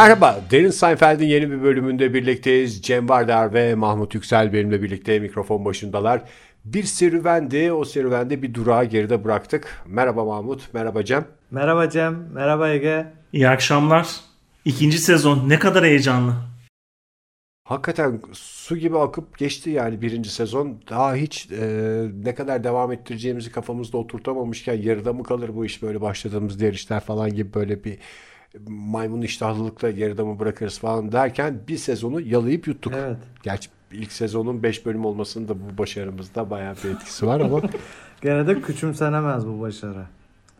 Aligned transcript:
Merhaba, 0.00 0.40
Derin 0.50 0.70
Seinfeld'in 0.70 1.26
yeni 1.26 1.50
bir 1.50 1.62
bölümünde 1.62 2.14
birlikteyiz. 2.14 2.82
Cem 2.82 3.08
Vardar 3.08 3.54
ve 3.54 3.74
Mahmut 3.74 4.14
Yüksel 4.14 4.52
benimle 4.52 4.82
birlikte 4.82 5.18
mikrofon 5.18 5.64
başındalar. 5.64 6.22
Bir 6.64 6.82
serüvendi, 6.82 7.72
o 7.72 7.84
serüvende 7.84 8.42
bir 8.42 8.54
durağı 8.54 8.84
geride 8.84 9.24
bıraktık. 9.24 9.82
Merhaba 9.86 10.24
Mahmut, 10.24 10.74
merhaba 10.74 11.04
Cem. 11.04 11.24
Merhaba 11.50 11.90
Cem, 11.90 12.28
merhaba 12.34 12.68
Ege. 12.68 13.06
İyi 13.32 13.48
akşamlar. 13.48 14.08
İkinci 14.64 14.98
sezon 14.98 15.48
ne 15.48 15.58
kadar 15.58 15.84
heyecanlı. 15.84 16.34
Hakikaten 17.64 18.20
su 18.32 18.76
gibi 18.76 18.98
akıp 18.98 19.38
geçti 19.38 19.70
yani 19.70 20.02
birinci 20.02 20.30
sezon. 20.30 20.82
Daha 20.90 21.14
hiç 21.14 21.48
e, 21.52 21.66
ne 22.24 22.34
kadar 22.34 22.64
devam 22.64 22.92
ettireceğimizi 22.92 23.52
kafamızda 23.52 23.98
oturtamamışken 23.98 24.74
yarıda 24.74 25.12
mı 25.12 25.22
kalır 25.22 25.50
bu 25.54 25.64
iş 25.64 25.82
böyle 25.82 26.00
başladığımız 26.00 26.60
diğer 26.60 26.72
işler 26.72 27.00
falan 27.00 27.34
gibi 27.34 27.54
böyle 27.54 27.84
bir 27.84 27.98
maymun 28.68 29.22
iştahlılıkla 29.22 29.90
yarıda 29.90 30.24
mı 30.24 30.38
bırakırız 30.38 30.78
falan 30.78 31.12
derken 31.12 31.60
bir 31.68 31.76
sezonu 31.76 32.20
yalayıp 32.20 32.66
yuttuk. 32.68 32.92
Evet. 32.96 33.16
Gerçi 33.42 33.70
ilk 33.92 34.12
sezonun 34.12 34.62
5 34.62 34.86
bölüm 34.86 35.04
olmasının 35.04 35.48
da 35.48 35.54
bu 35.54 35.78
başarımızda 35.78 36.50
bayağı 36.50 36.74
bir 36.84 36.90
etkisi 36.90 37.26
var 37.26 37.40
ama 37.40 37.60
Gene 38.22 38.46
de 38.46 38.60
küçümsenemez 38.60 39.46
bu 39.46 39.60
başarı. 39.60 40.06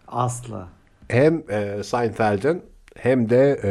Asla. 0.09 0.69
hem 1.09 1.43
e, 1.51 1.83
Seinfeld'in 1.83 2.63
hem 2.97 3.31
de 3.31 3.61
e, 3.65 3.69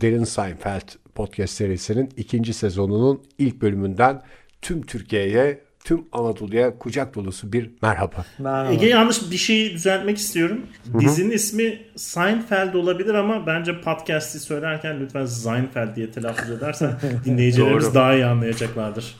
Derin 0.00 0.24
Seinfeld 0.24 0.88
podcast 1.14 1.54
serisinin 1.54 2.08
ikinci 2.16 2.54
sezonunun 2.54 3.22
ilk 3.38 3.62
bölümünden 3.62 4.22
tüm 4.62 4.82
Türkiye'ye, 4.82 5.60
tüm 5.86 6.04
Anadolu'ya 6.12 6.78
kucak 6.78 7.14
dolusu 7.14 7.52
bir 7.52 7.70
merhaba. 7.82 8.24
Merhaba. 8.38 8.72
Ege 8.72 8.86
yanlış 8.86 9.30
bir 9.30 9.36
şeyi 9.36 9.72
düzeltmek 9.72 10.18
istiyorum. 10.18 10.60
Dizinin 11.00 11.30
ismi 11.30 11.78
Seinfeld 11.96 12.74
olabilir 12.74 13.14
ama 13.14 13.46
bence 13.46 13.80
podcast'i 13.80 14.40
söylerken 14.40 15.00
lütfen 15.00 15.26
Seinfeld 15.26 15.96
diye 15.96 16.10
telaffuz 16.10 16.50
edersen 16.50 16.92
dinleyicilerimiz 17.24 17.94
daha 17.94 18.14
iyi 18.14 18.26
anlayacaklardır. 18.26 19.16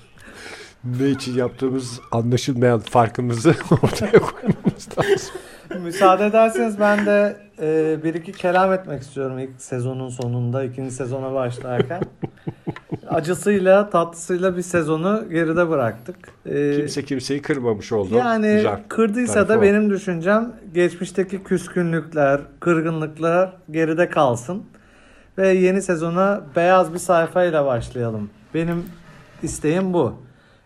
Ne 0.84 1.10
için 1.10 1.34
yaptığımız 1.34 2.00
anlaşılmayan 2.12 2.80
farkımızı 2.80 3.50
ortaya 3.82 4.12
koymamız 4.12 4.88
lazım. 4.98 5.34
Müsaade 5.82 6.26
ederseniz 6.26 6.80
ben 6.80 7.06
de 7.06 7.36
e, 7.62 7.96
bir 8.04 8.14
iki 8.14 8.32
kelam 8.32 8.72
etmek 8.72 9.02
istiyorum 9.02 9.38
ilk 9.38 9.50
sezonun 9.58 10.08
sonunda, 10.08 10.64
ikinci 10.64 10.90
sezona 10.94 11.34
başlarken. 11.34 12.00
Acısıyla, 13.08 13.90
tatlısıyla 13.90 14.56
bir 14.56 14.62
sezonu 14.62 15.24
geride 15.30 15.68
bıraktık. 15.70 16.16
E, 16.46 16.76
Kimse 16.76 17.04
kimseyi 17.04 17.42
kırmamış 17.42 17.92
oldu. 17.92 18.16
yani 18.16 18.52
Güzel. 18.56 18.78
kırdıysa 18.88 19.48
da 19.48 19.58
o. 19.58 19.62
benim 19.62 19.90
düşüncem 19.90 20.52
geçmişteki 20.74 21.42
küskünlükler, 21.44 22.40
kırgınlıklar 22.60 23.52
geride 23.70 24.08
kalsın. 24.08 24.62
Ve 25.38 25.48
yeni 25.48 25.82
sezona 25.82 26.40
beyaz 26.56 26.92
bir 26.94 26.98
sayfayla 26.98 27.66
başlayalım. 27.66 28.30
Benim 28.54 28.84
isteğim 29.42 29.92
bu. 29.92 30.14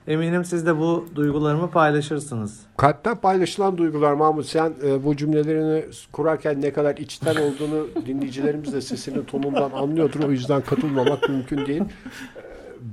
Eminim 0.09 0.45
siz 0.45 0.67
de 0.67 0.79
bu 0.79 1.07
duygularımı 1.15 1.71
paylaşırsınız. 1.71 2.61
Kalpten 2.77 3.17
paylaşılan 3.17 3.79
duygular 3.79 4.13
Mahmut 4.13 4.47
sen 4.47 4.73
e, 4.85 5.05
bu 5.05 5.17
cümlelerini 5.17 5.85
kurarken 6.13 6.63
ne 6.63 6.73
kadar 6.73 6.97
içten 6.97 7.37
olduğunu 7.37 7.87
dinleyicilerimiz 8.07 8.73
de 8.73 8.81
sesinin 8.81 9.25
tonundan 9.25 9.71
anlıyordur. 9.71 10.21
O 10.25 10.31
yüzden 10.31 10.61
katılmamak 10.61 11.29
mümkün 11.29 11.67
değil. 11.67 11.83
E, 11.83 11.87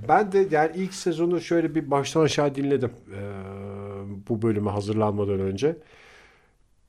Ben 0.10 0.32
de 0.32 0.48
yani 0.52 0.72
ilk 0.76 0.94
sezonu 0.94 1.42
şöyle 1.42 1.76
bir 1.76 1.92
baştan 1.92 2.22
aşağı 2.22 2.56
dinledim 2.56 2.92
e, 3.14 3.22
bu 4.30 4.42
bölüme 4.42 4.72
hazırlanmadan 4.72 5.40
önce. 5.40 5.78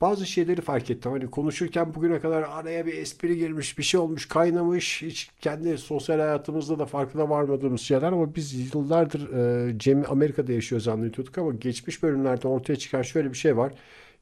Bazı 0.01 0.25
şeyleri 0.25 0.61
fark 0.61 0.89
ettim. 0.89 1.11
Hani 1.11 1.27
konuşurken 1.31 1.95
bugüne 1.95 2.19
kadar 2.19 2.41
araya 2.41 2.85
bir 2.85 2.93
espri 2.93 3.37
girmiş, 3.37 3.77
bir 3.77 3.83
şey 3.83 3.99
olmuş, 3.99 4.27
kaynamış. 4.27 5.01
Hiç 5.01 5.29
kendi 5.41 5.77
sosyal 5.77 6.19
hayatımızda 6.19 6.79
da 6.79 6.85
farkına 6.85 7.29
varmadığımız 7.29 7.81
şeyler 7.81 8.11
ama 8.11 8.35
biz 8.35 8.73
yıllardır 8.75 9.33
e, 9.33 9.79
Cem 9.79 10.03
Amerika'da 10.09 10.51
yaşıyor 10.53 10.81
zannediyorduk 10.81 11.37
ama 11.37 11.51
geçmiş 11.51 12.03
bölümlerde 12.03 12.47
ortaya 12.47 12.75
çıkan 12.75 13.01
şöyle 13.01 13.29
bir 13.29 13.37
şey 13.37 13.57
var. 13.57 13.73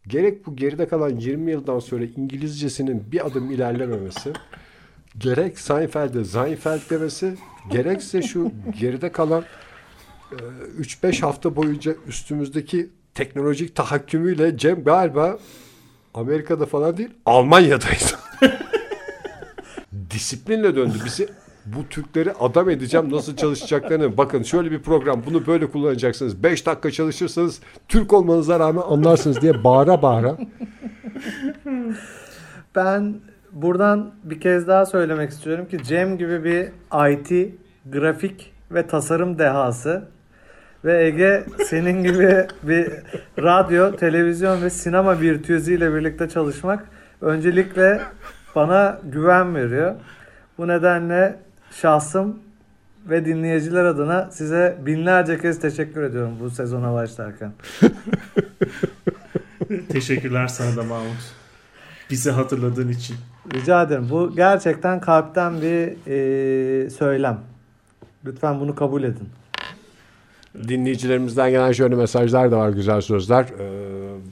Gerek 0.08 0.46
bu 0.46 0.56
geride 0.56 0.88
kalan 0.88 1.10
20 1.10 1.52
yıldan 1.52 1.80
sonra 1.80 2.04
İngilizcesinin 2.06 3.12
bir 3.12 3.28
adım 3.28 3.52
ilerlememesi, 3.52 4.34
gerek 5.18 5.60
Seinfeld'e 5.60 6.26
Seinfeld 6.26 6.90
demesi, 6.90 7.36
gerekse 7.72 8.22
şu 8.22 8.52
geride 8.80 9.12
kalan 9.12 9.44
e, 10.32 10.36
3-5 10.82 11.22
hafta 11.22 11.56
boyunca 11.56 11.96
üstümüzdeki 12.08 12.90
teknolojik 13.14 13.76
tahakkümüyle 13.76 14.58
Cem 14.58 14.84
galiba 14.84 15.40
Amerika'da 16.18 16.66
falan 16.66 16.98
değil 16.98 17.10
Almanya'daydı. 17.26 18.18
Disiplinle 20.12 20.76
döndü 20.76 20.98
bizi. 21.06 21.30
Bu 21.66 21.90
Türkleri 21.90 22.32
adam 22.32 22.70
edeceğim 22.70 23.12
nasıl 23.12 23.36
çalışacaklarını. 23.36 24.18
Bakın 24.18 24.44
şöyle 24.44 24.72
bir 24.72 24.82
program 24.82 25.24
bunu 25.26 25.48
böyle 25.48 25.70
kullanacaksınız. 25.70 26.44
5 26.44 26.66
dakika 26.66 26.92
çalışırsanız 26.92 27.60
Türk 27.88 28.14
olmanıza 28.14 28.60
rağmen 28.60 28.82
anlarsınız 28.82 29.42
diye 29.42 29.64
bağıra 29.64 30.02
bağıra. 30.02 30.38
Ben 32.76 33.16
buradan 33.52 34.12
bir 34.24 34.42
kez 34.42 34.68
daha 34.68 34.86
söylemek 34.86 35.30
istiyorum 35.30 35.68
ki 35.68 35.84
Cem 35.84 36.18
gibi 36.18 36.44
bir 36.44 36.68
IT, 37.12 37.54
grafik 37.86 38.54
ve 38.72 38.88
tasarım 38.88 39.40
dehası 39.40 40.08
ve 40.88 41.06
Ege 41.06 41.44
senin 41.66 42.04
gibi 42.04 42.48
bir 42.64 42.92
radyo, 43.40 43.96
televizyon 43.96 44.62
ve 44.62 44.70
sinema 44.70 45.22
virtüözüyle 45.22 45.94
birlikte 45.96 46.30
çalışmak 46.30 46.86
öncelikle 47.22 48.02
bana 48.56 49.00
güven 49.04 49.56
veriyor. 49.56 49.96
Bu 50.58 50.68
nedenle 50.68 51.40
şahsım 51.72 52.40
ve 53.10 53.26
dinleyiciler 53.26 53.86
adına 53.86 54.32
size 54.32 54.78
binlerce 54.86 55.38
kez 55.38 55.60
teşekkür 55.60 56.04
ediyorum 56.04 56.34
bu 56.40 56.50
sezona 56.50 56.94
başlarken. 56.94 57.52
Teşekkürler 59.90 60.48
sana 60.48 60.76
da 60.78 60.84
Mahmut. 60.84 61.34
Bizi 62.10 62.32
hatırladığın 62.32 62.90
için. 62.90 63.16
Rica 63.54 63.84
ederim. 63.84 64.08
Bu 64.10 64.36
gerçekten 64.36 65.02
kalpten 65.02 65.62
bir 65.62 66.08
e, 66.08 66.90
söylem. 66.90 67.40
Lütfen 68.26 68.60
bunu 68.60 68.76
kabul 68.76 69.04
edin. 69.04 69.30
Dinleyicilerimizden 70.68 71.52
gelen 71.52 71.72
şöyle 71.72 71.96
mesajlar 71.96 72.52
da 72.52 72.58
var 72.58 72.70
güzel 72.70 73.02
sözler. 73.02 73.44
Ee, 73.44 73.88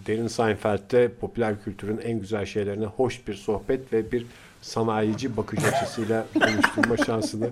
Derin 0.07 0.27
Seinfeld'de 0.27 1.11
popüler 1.21 1.53
kültürün 1.63 1.97
en 1.97 2.19
güzel 2.19 2.45
şeylerini 2.45 2.85
hoş 2.85 3.27
bir 3.27 3.33
sohbet 3.33 3.93
ve 3.93 4.11
bir 4.11 4.25
sanayici 4.61 5.37
bakış 5.37 5.59
açısıyla 5.63 6.25
konuşturma 6.33 6.97
şansını 7.05 7.49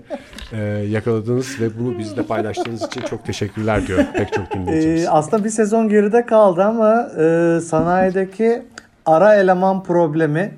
e, 0.51 0.57
yakaladınız 0.89 1.61
ve 1.61 1.79
bunu 1.79 1.99
bizle 1.99 2.23
paylaştığınız 2.23 2.83
için 2.83 3.01
çok 3.01 3.25
teşekkürler 3.25 3.87
diyorum 3.87 4.05
pek 4.13 4.33
çok 4.33 4.51
dinleyicimiz. 4.51 5.03
E, 5.03 5.09
aslında 5.09 5.43
bir 5.43 5.49
sezon 5.49 5.89
geride 5.89 6.25
kaldı 6.25 6.63
ama 6.63 7.09
e, 7.19 7.59
sanayideki 7.61 8.63
ara 9.05 9.35
eleman 9.35 9.83
problemi 9.83 10.51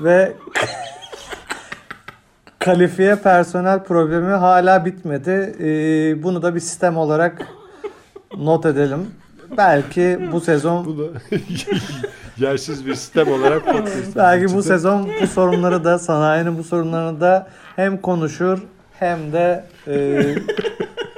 ve 0.00 0.32
kalifiye 2.64 3.16
personel 3.16 3.84
problemi 3.84 4.32
hala 4.32 4.84
bitmedi. 4.84 5.54
E, 5.60 6.22
bunu 6.22 6.42
da 6.42 6.54
bir 6.54 6.60
sistem 6.60 6.96
olarak 6.96 7.46
not 8.38 8.66
edelim. 8.66 9.06
Belki 9.56 10.18
bu 10.32 10.40
sezon 10.40 10.96
yersiz 12.38 12.86
bir 12.86 12.94
sistem 12.94 13.32
olarak 13.32 13.62
belki 14.16 14.54
bu 14.54 14.62
sezon 14.62 15.08
bu 15.22 15.26
sorunları 15.26 15.84
da 15.84 15.98
sanayinin 15.98 16.58
bu 16.58 16.64
sorunlarını 16.64 17.20
da 17.20 17.48
hem 17.76 18.00
konuşur 18.00 18.58
hem 18.98 19.32
de 19.32 19.64
e, 19.86 20.24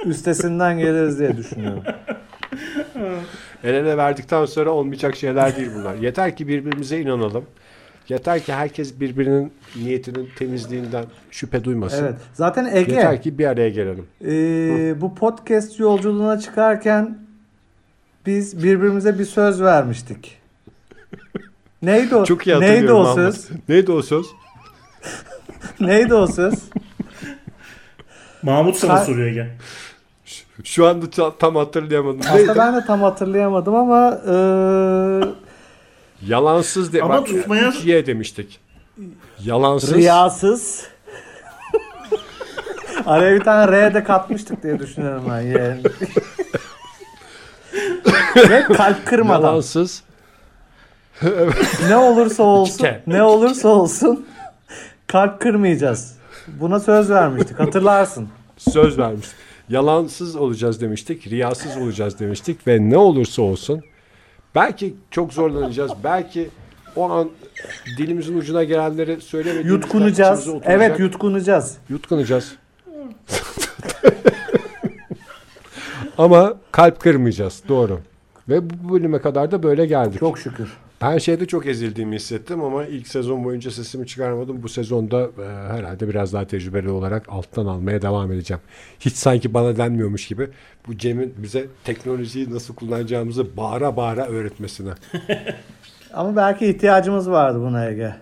üstesinden 0.05 0.77
geliriz 0.77 1.19
diye 1.19 1.37
düşünüyorum. 1.37 1.83
El 3.63 3.73
ele 3.73 3.97
verdikten 3.97 4.45
sonra 4.45 4.69
olmayacak 4.69 5.15
şeyler 5.15 5.55
değil 5.55 5.69
bunlar. 5.75 5.95
Yeter 5.95 6.35
ki 6.35 6.47
birbirimize 6.47 6.99
inanalım. 6.99 7.45
Yeter 8.09 8.39
ki 8.39 8.53
herkes 8.53 8.99
birbirinin 8.99 9.53
niyetinin 9.75 10.29
temizliğinden 10.37 11.05
şüphe 11.31 11.63
duymasın. 11.63 12.03
Evet. 12.03 12.15
Zaten 12.33 12.65
Ege 12.65 12.91
Yeter 12.93 13.21
ki 13.21 13.37
bir 13.37 13.45
araya 13.45 13.69
gelelim. 13.69 14.05
Ee, 14.25 15.01
bu 15.01 15.15
podcast 15.15 15.79
yolculuğuna 15.79 16.39
çıkarken 16.39 17.17
biz 18.25 18.63
birbirimize 18.63 19.19
bir 19.19 19.25
söz 19.25 19.61
vermiştik. 19.61 20.37
Neydi 21.81 22.15
o? 22.15 22.25
Çok 22.25 22.47
iyi 22.47 22.59
Neydi 22.59 22.65
hatırlıyorum. 22.65 22.97
o 22.99 23.03
Mahmut. 23.03 23.15
söz? 23.35 23.49
Neydi 23.69 23.91
o 23.91 24.01
söz? 24.01 24.25
Neydi 25.79 26.13
o 26.13 26.27
söz? 26.27 26.53
Mahmut 28.43 28.75
sana 28.75 28.93
Ka- 28.93 29.05
soruyor 29.05 29.27
Ege. 29.27 29.47
Şu 30.63 30.87
anda 30.87 31.09
ta- 31.09 31.37
tam 31.37 31.55
hatırlayamadım. 31.55 32.19
Aslında 32.19 32.35
Neydi? 32.37 32.53
ben 32.57 32.75
de 32.75 32.85
tam 32.85 33.01
hatırlayamadım 33.01 33.75
ama 33.75 34.21
e, 34.27 34.33
Yalansız 36.27 36.93
de. 36.93 37.03
Ama 37.03 37.13
Bak, 37.17 37.27
tutmaya- 37.27 37.69
üç 37.69 37.85
Y 37.85 38.05
demiştik. 38.05 38.59
Yalansız. 39.43 39.93
riyasız 39.93 40.87
Araya 43.05 43.35
bir 43.35 43.43
tane 43.43 43.71
R 43.71 43.93
de 43.93 44.03
katmıştık 44.03 44.63
diye 44.63 44.79
düşünüyorum 44.79 45.23
ben. 45.29 45.41
Yani. 45.41 45.81
Ve 48.49 48.63
kalp 48.63 49.05
kırmadan. 49.05 49.47
Yalansız. 49.47 50.03
Ne 51.87 51.97
olursa 51.97 52.43
olsun, 52.43 52.87
ne 53.07 53.23
olursa 53.23 53.67
olsun 53.69 54.25
kalp 55.07 55.41
kırmayacağız. 55.41 56.15
Buna 56.47 56.79
söz 56.79 57.09
vermiştik 57.09 57.59
hatırlarsın. 57.59 58.29
Söz 58.57 58.97
vermiştik. 58.97 59.35
Yalansız 59.69 60.35
olacağız 60.35 60.81
demiştik, 60.81 61.27
riyasız 61.27 61.77
olacağız 61.77 62.19
demiştik 62.19 62.67
ve 62.67 62.89
ne 62.89 62.97
olursa 62.97 63.41
olsun 63.41 63.83
belki 64.55 64.95
çok 65.11 65.33
zorlanacağız, 65.33 65.91
belki 66.03 66.49
o 66.95 67.09
an 67.09 67.29
dilimizin 67.97 68.37
ucuna 68.37 68.63
gelenleri 68.63 69.21
söylemediğimizden 69.21 69.75
Yutkunacağız. 69.75 70.49
Evet 70.63 70.99
yutkunacağız. 70.99 71.77
Yutkunacağız. 71.89 72.55
Ama 76.17 76.53
kalp 76.71 76.99
kırmayacağız. 76.99 77.63
Doğru. 77.67 77.99
Ve 78.49 78.69
bu 78.69 78.93
bölüme 78.93 79.21
kadar 79.21 79.51
da 79.51 79.63
böyle 79.63 79.85
geldik. 79.85 80.19
Çok 80.19 80.39
şükür. 80.39 80.69
Ben 81.05 81.17
şeyde 81.17 81.45
çok 81.45 81.65
ezildiğimi 81.65 82.15
hissettim 82.15 82.63
ama 82.63 82.85
ilk 82.85 83.07
sezon 83.07 83.43
boyunca 83.43 83.71
sesimi 83.71 84.07
çıkarmadım. 84.07 84.63
Bu 84.63 84.69
sezonda 84.69 85.21
e, 85.21 85.73
herhalde 85.77 86.09
biraz 86.09 86.33
daha 86.33 86.47
tecrübeli 86.47 86.89
olarak 86.89 87.29
alttan 87.29 87.65
almaya 87.65 88.01
devam 88.01 88.31
edeceğim. 88.31 88.61
Hiç 88.99 89.13
sanki 89.13 89.53
bana 89.53 89.77
denmiyormuş 89.77 90.27
gibi 90.27 90.49
bu 90.87 90.97
Cem'in 90.97 91.33
bize 91.37 91.65
teknolojiyi 91.83 92.53
nasıl 92.53 92.75
kullanacağımızı 92.75 93.57
bağıra 93.57 93.97
bağıra 93.97 94.25
öğretmesine. 94.25 94.89
Ama 96.13 96.35
belki 96.35 96.65
ihtiyacımız 96.65 97.29
vardı 97.29 97.59
buna 97.59 97.89
Ege. 97.89 98.15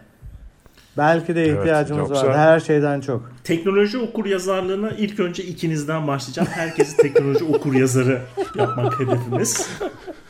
Belki 0.97 1.35
de 1.35 1.45
Evet, 1.45 1.59
ihtiyacımız 1.59 2.09
yoksa- 2.09 2.27
vardı 2.27 2.37
her 2.37 2.59
şeyden 2.59 3.01
çok. 3.01 3.31
Teknoloji 3.43 3.97
okur 3.97 4.25
yazarlığına 4.25 4.91
ilk 4.91 5.19
önce 5.19 5.43
ikinizden 5.43 6.07
başlayacağım. 6.07 6.47
Herkesi 6.51 6.97
teknoloji 6.97 7.43
okur 7.43 7.73
yazarı 7.73 8.21
yapmak 8.55 8.99
hedefimiz. 8.99 9.67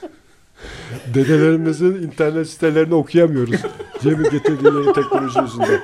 Dedelerimizin 1.14 1.96
internet 1.96 2.48
sitelerini 2.48 2.94
okuyamıyoruz. 2.94 3.62
Cem'in 4.02 4.30
getirdiği 4.30 4.66
yeni 4.66 4.94
teknoloji 4.94 5.40
yüzünden. 5.40 5.82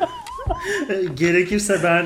Gerekirse 1.16 1.80
ben 1.84 2.06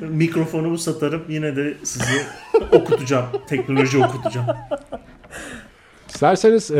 mikrofonumu 0.00 0.78
satarım 0.78 1.22
yine 1.28 1.56
de 1.56 1.74
sizi 1.82 2.22
okutacağım. 2.72 3.26
Teknoloji 3.48 4.04
okutacağım. 4.04 4.46
İsterseniz 6.08 6.70
e, 6.70 6.74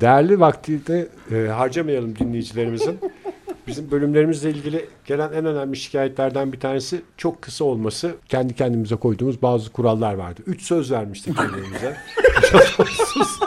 değerli 0.00 0.40
vaktini 0.40 1.06
e, 1.32 1.48
harcamayalım 1.48 2.16
dinleyicilerimizin. 2.16 3.00
Bizim 3.70 3.90
bölümlerimizle 3.90 4.50
ilgili 4.50 4.88
gelen 5.04 5.32
en 5.32 5.44
önemli 5.44 5.76
şikayetlerden 5.76 6.52
bir 6.52 6.60
tanesi 6.60 7.02
çok 7.16 7.42
kısa 7.42 7.64
olması. 7.64 8.14
Kendi 8.28 8.54
kendimize 8.54 8.96
koyduğumuz 8.96 9.42
bazı 9.42 9.72
kurallar 9.72 10.14
vardı. 10.14 10.40
Üç 10.46 10.62
söz 10.62 10.92
vermiştik 10.92 11.36
kendimize. 11.36 11.96
Yalansız, 12.52 13.38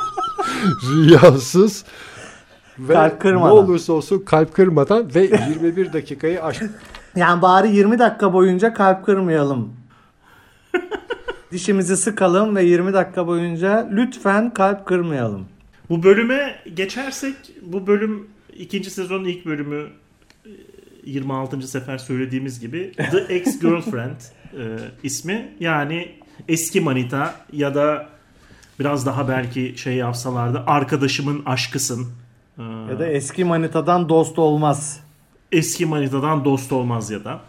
riyasız 0.92 1.86
ve 2.80 2.94
Kalp 2.94 3.14
ne 3.14 3.20
kırmadan. 3.20 3.52
olursa 3.52 3.94
olsun 3.94 4.20
kalp 4.20 4.54
kırmadan 4.54 5.16
ve 5.16 5.22
21 5.24 5.94
dakikayı 5.94 6.44
aş 6.44 6.60
Yani 7.16 7.42
bari 7.42 7.76
20 7.76 8.00
dakika 8.00 8.34
boyunca 8.34 8.74
kalp 8.74 9.06
kırmayalım. 9.06 9.74
Dişimizi 11.52 11.98
sıkalım 11.98 12.56
ve 12.56 12.64
20 12.64 12.94
dakika 12.94 13.28
boyunca 13.28 13.90
lütfen 13.92 14.54
kalp 14.54 14.86
kırmayalım. 14.86 15.46
Bu 15.90 16.04
bölüme 16.04 16.56
geçersek 16.74 17.36
bu 17.62 17.88
bölüm 17.88 18.28
ikinci 18.54 18.90
sezonun 18.90 19.26
ilk 19.26 19.46
bölümü 19.46 19.88
26. 21.06 21.62
sefer 21.68 21.98
söylediğimiz 21.98 22.60
gibi 22.60 22.92
The 23.12 23.18
Ex-Girlfriend 23.36 24.16
e, 24.60 24.78
ismi. 25.04 25.56
Yani 25.60 26.12
eski 26.48 26.82
manita 26.82 27.36
ya 27.54 27.76
da 27.76 28.10
biraz 28.80 29.06
daha 29.06 29.28
belki 29.28 29.74
şey 29.78 29.94
yapsalardı 29.96 30.64
arkadaşımın 30.68 31.42
aşkısın. 31.46 32.08
E, 32.58 32.62
Ya 32.64 33.00
da 33.00 33.08
eski 33.08 33.44
manitadan 33.46 34.10
dost 34.10 34.40
olmaz. 34.40 35.00
eski 35.52 35.86
manitadan 35.86 36.46
dost 36.46 36.72
olmaz 36.72 37.12
ya 37.12 37.24
da. 37.24 37.40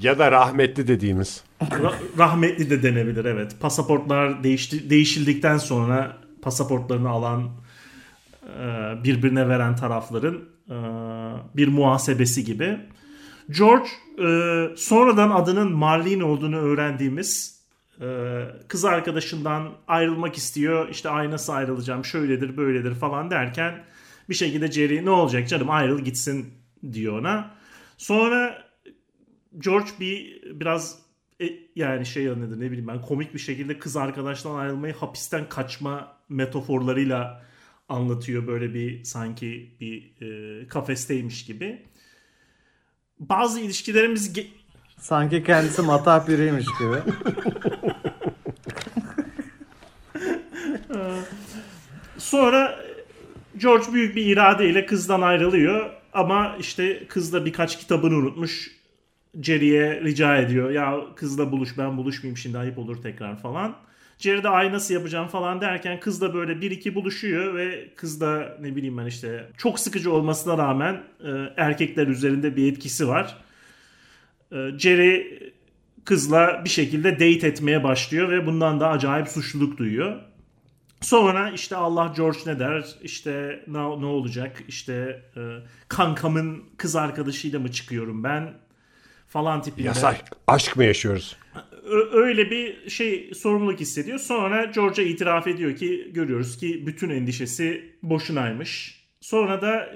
ya 0.00 0.18
da 0.18 0.32
rahmetli 0.32 0.88
dediğimiz. 0.88 1.44
Ra- 1.62 2.18
rahmetli 2.18 2.70
de 2.70 2.82
denebilir 2.82 3.24
evet. 3.24 3.56
Pasaportlar 3.60 4.44
değişti, 4.44 4.90
değişildikten 4.90 5.58
sonra 5.58 6.16
pasaportlarını 6.42 7.08
alan 7.08 7.40
e, 7.42 7.48
birbirine 9.04 9.48
veren 9.48 9.76
tarafların 9.76 10.44
e, 10.70 10.76
bir 11.56 11.68
muhasebesi 11.68 12.44
gibi. 12.44 12.78
George 13.50 13.88
e, 14.18 14.76
sonradan 14.76 15.30
adının 15.30 15.72
Marlene 15.72 16.24
olduğunu 16.24 16.56
öğrendiğimiz 16.56 17.60
e, 18.00 18.06
kız 18.68 18.84
arkadaşından 18.84 19.68
ayrılmak 19.88 20.36
istiyor. 20.36 20.88
İşte 20.88 21.08
ay 21.08 21.30
nasıl 21.30 21.52
ayrılacağım 21.52 22.04
şöyledir 22.04 22.56
böyledir 22.56 22.94
falan 22.94 23.30
derken 23.30 23.84
bir 24.28 24.34
şekilde 24.34 24.72
Jerry 24.72 25.04
ne 25.04 25.10
olacak 25.10 25.48
canım 25.48 25.70
ayrıl 25.70 26.00
gitsin 26.00 26.54
diyor 26.92 27.18
ona. 27.18 27.50
Sonra 27.96 28.64
George 29.58 29.90
bir 30.00 30.42
biraz 30.60 30.98
e, 31.40 31.44
yani 31.76 32.06
şey 32.06 32.26
nedir 32.26 32.60
ne 32.60 32.70
bileyim 32.70 32.88
ben 32.88 33.02
komik 33.02 33.34
bir 33.34 33.38
şekilde 33.38 33.78
kız 33.78 33.96
arkadaştan 33.96 34.54
ayrılmayı 34.54 34.94
hapisten 34.94 35.48
kaçma 35.48 36.16
metaforlarıyla 36.28 37.49
anlatıyor 37.90 38.46
böyle 38.46 38.74
bir 38.74 39.04
sanki 39.04 39.70
bir 39.80 40.10
e, 40.22 40.68
kafesteymiş 40.68 41.44
gibi. 41.44 41.82
Bazı 43.20 43.60
ilişkilerimiz 43.60 44.36
ge- 44.36 44.46
Sanki 44.98 45.44
kendisi 45.44 45.82
matah 45.82 46.28
biriymiş 46.28 46.66
gibi. 46.78 46.96
Sonra 52.18 52.80
George 53.56 53.92
büyük 53.92 54.16
bir 54.16 54.26
iradeyle 54.26 54.86
kızdan 54.86 55.20
ayrılıyor 55.20 55.90
ama 56.12 56.56
işte 56.60 57.06
kız 57.08 57.32
da 57.32 57.44
birkaç 57.44 57.78
kitabını 57.78 58.14
unutmuş. 58.14 58.80
Jerry'e 59.42 60.00
rica 60.00 60.36
ediyor. 60.36 60.70
Ya 60.70 61.00
kızla 61.16 61.52
buluş 61.52 61.78
ben 61.78 61.96
buluşmayayım 61.96 62.36
şimdi 62.36 62.58
ayıp 62.58 62.78
olur 62.78 63.02
tekrar 63.02 63.38
falan. 63.38 63.76
Jerry 64.20 64.42
de 64.42 64.48
ay 64.48 64.72
nasıl 64.72 64.94
yapacağım 64.94 65.28
falan 65.28 65.60
derken 65.60 66.00
kız 66.00 66.20
da 66.20 66.34
böyle 66.34 66.60
bir 66.60 66.70
iki 66.70 66.94
buluşuyor 66.94 67.54
ve 67.54 67.88
kız 67.96 68.20
da 68.20 68.56
ne 68.60 68.76
bileyim 68.76 68.98
ben 68.98 69.06
işte 69.06 69.48
çok 69.58 69.80
sıkıcı 69.80 70.12
olmasına 70.12 70.58
rağmen 70.58 71.02
e, 71.24 71.30
erkekler 71.56 72.06
üzerinde 72.06 72.56
bir 72.56 72.72
etkisi 72.72 73.08
var. 73.08 73.36
E, 74.52 74.56
Jerry 74.78 75.40
kızla 76.04 76.62
bir 76.64 76.70
şekilde 76.70 77.12
date 77.12 77.46
etmeye 77.46 77.84
başlıyor 77.84 78.30
ve 78.30 78.46
bundan 78.46 78.80
da 78.80 78.88
acayip 78.88 79.28
suçluluk 79.28 79.78
duyuyor. 79.78 80.20
Sonra 81.00 81.50
işte 81.50 81.76
Allah 81.76 82.12
George 82.16 82.38
ne 82.46 82.58
der 82.58 82.84
işte 83.02 83.64
ne, 83.66 83.78
ne 83.78 84.06
olacak 84.06 84.62
işte 84.68 85.22
e, 85.36 85.40
kankamın 85.88 86.64
kız 86.76 86.96
arkadaşıyla 86.96 87.58
mı 87.58 87.72
çıkıyorum 87.72 88.24
ben 88.24 88.52
falan 89.28 89.62
tipinde. 89.62 89.86
Yasak. 89.86 90.24
Aşk 90.46 90.76
mı 90.76 90.84
yaşıyoruz? 90.84 91.36
Öyle 92.12 92.50
bir 92.50 92.90
şey 92.90 93.30
sorumluluk 93.34 93.80
hissediyor. 93.80 94.18
Sonra 94.18 94.64
George'a 94.64 95.04
itiraf 95.04 95.46
ediyor 95.46 95.76
ki 95.76 96.10
görüyoruz 96.14 96.56
ki 96.58 96.86
bütün 96.86 97.10
endişesi 97.10 97.84
boşunaymış. 98.02 99.00
Sonra 99.20 99.62
da 99.62 99.94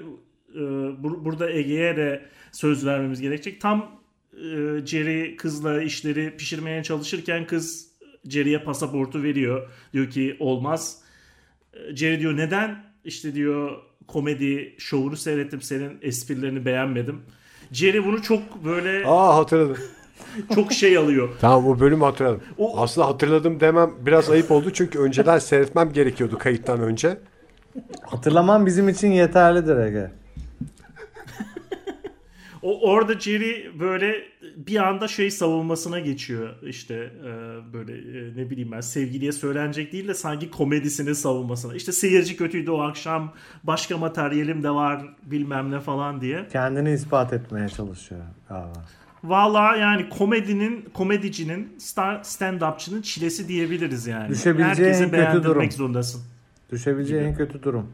e, 0.55 0.59
bur- 1.03 1.25
burada 1.25 1.51
Ege'ye 1.51 1.97
de 1.97 2.25
söz 2.51 2.85
vermemiz 2.85 3.21
gerekecek. 3.21 3.61
Tam 3.61 4.01
e, 4.33 4.45
Jerry 4.85 5.35
kızla 5.35 5.81
işleri 5.81 6.37
pişirmeye 6.37 6.83
çalışırken 6.83 7.47
kız 7.47 7.91
Jerry'e 8.29 8.63
pasaportu 8.63 9.23
veriyor. 9.23 9.69
Diyor 9.93 10.09
ki 10.09 10.35
olmaz. 10.39 11.01
E, 11.73 11.95
Jerry 11.95 12.19
diyor 12.19 12.37
neden? 12.37 12.83
İşte 13.05 13.35
diyor 13.35 13.71
komedi 14.07 14.75
şovunu 14.77 15.15
seyrettim 15.17 15.61
senin 15.61 15.97
esprilerini 16.01 16.65
beğenmedim. 16.65 17.21
Jerry 17.71 18.05
bunu 18.05 18.21
çok 18.21 18.65
böyle 18.65 19.05
Aa 19.05 19.35
hatırladım. 19.37 19.77
çok 20.55 20.73
şey 20.73 20.97
alıyor. 20.97 21.29
Tamam 21.41 21.67
o 21.67 21.79
bölümü 21.79 22.03
hatırladım. 22.03 22.41
O- 22.57 22.79
Aslında 22.79 23.07
hatırladım 23.07 23.59
demem 23.59 23.91
biraz 24.05 24.29
ayıp 24.29 24.51
oldu 24.51 24.69
çünkü 24.73 24.99
önceden 24.99 25.39
seyretmem 25.39 25.93
gerekiyordu 25.93 26.37
kayıttan 26.37 26.79
önce. 26.81 27.17
Hatırlamam 28.01 28.65
bizim 28.65 28.89
için 28.89 29.11
yeterlidir 29.11 29.77
Ege. 29.77 30.11
O 32.65 32.91
orada 32.91 33.19
Jerry 33.19 33.79
böyle 33.79 34.15
bir 34.55 34.87
anda 34.87 35.07
şey 35.07 35.31
savunmasına 35.31 35.99
geçiyor 35.99 36.49
işte 36.63 36.93
e, 36.95 37.33
böyle 37.73 37.93
e, 37.93 38.35
ne 38.35 38.49
bileyim 38.49 38.71
ben 38.71 38.81
sevgiliye 38.81 39.31
söylenecek 39.31 39.91
değil 39.93 40.07
de 40.07 40.13
sanki 40.13 40.51
komedisini 40.51 41.15
savunmasına. 41.15 41.75
İşte 41.75 41.91
seyirci 41.91 42.37
kötüydü 42.37 42.71
o 42.71 42.81
akşam 42.81 43.33
başka 43.63 43.97
materyalim 43.97 44.63
de 44.63 44.69
var 44.69 45.05
bilmem 45.23 45.71
ne 45.71 45.79
falan 45.79 46.21
diye. 46.21 46.47
Kendini 46.51 46.91
ispat 46.91 47.33
etmeye 47.33 47.69
çalışıyor 47.69 48.21
galiba. 48.49 48.85
Valla 49.23 49.75
yani 49.75 50.09
komedinin 50.09 50.89
komedicinin 50.93 51.75
stand-upçının 52.23 53.01
çilesi 53.01 53.47
diyebiliriz 53.47 54.07
yani. 54.07 54.29
Düşebileceği 54.29 54.87
en 54.89 54.93
Herkese 54.93 55.31
kötü 55.31 55.43
durum. 55.43 55.71
zorundasın. 55.71 56.21
Düşebileceği 56.71 57.21
en 57.21 57.35
kötü 57.35 57.63
durum. 57.63 57.87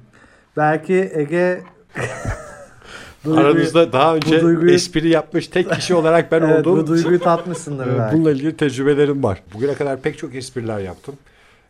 Belki 0.57 1.11
Ege 1.13 1.61
Duyguyu- 3.25 3.39
Aranızda 3.45 3.93
daha 3.93 4.15
önce 4.15 4.41
duyguyu- 4.41 4.71
espri 4.73 5.09
yapmış 5.09 5.47
tek 5.47 5.71
kişi 5.71 5.95
olarak 5.95 6.31
ben 6.31 6.41
evet, 6.41 6.67
olduğum 6.67 6.77
bu 6.77 6.87
duyguyu 6.87 7.19
tatmışsındır 7.19 7.87
e, 7.87 7.99
belki. 7.99 8.15
bununla 8.15 8.31
ilgili 8.31 8.57
tecrübelerim 8.57 9.23
var. 9.23 9.43
Bugüne 9.53 9.73
kadar 9.73 10.01
pek 10.01 10.17
çok 10.17 10.35
espriler 10.35 10.79
yaptım. 10.79 11.15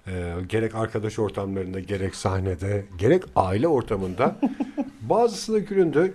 E, 0.07 0.11
gerek 0.49 0.75
arkadaş 0.75 1.19
ortamlarında, 1.19 1.79
gerek 1.79 2.15
sahnede, 2.15 2.85
gerek 2.97 3.23
aile 3.35 3.67
ortamında. 3.67 4.35
Bazısına 5.01 5.57
gülündü, 5.57 6.13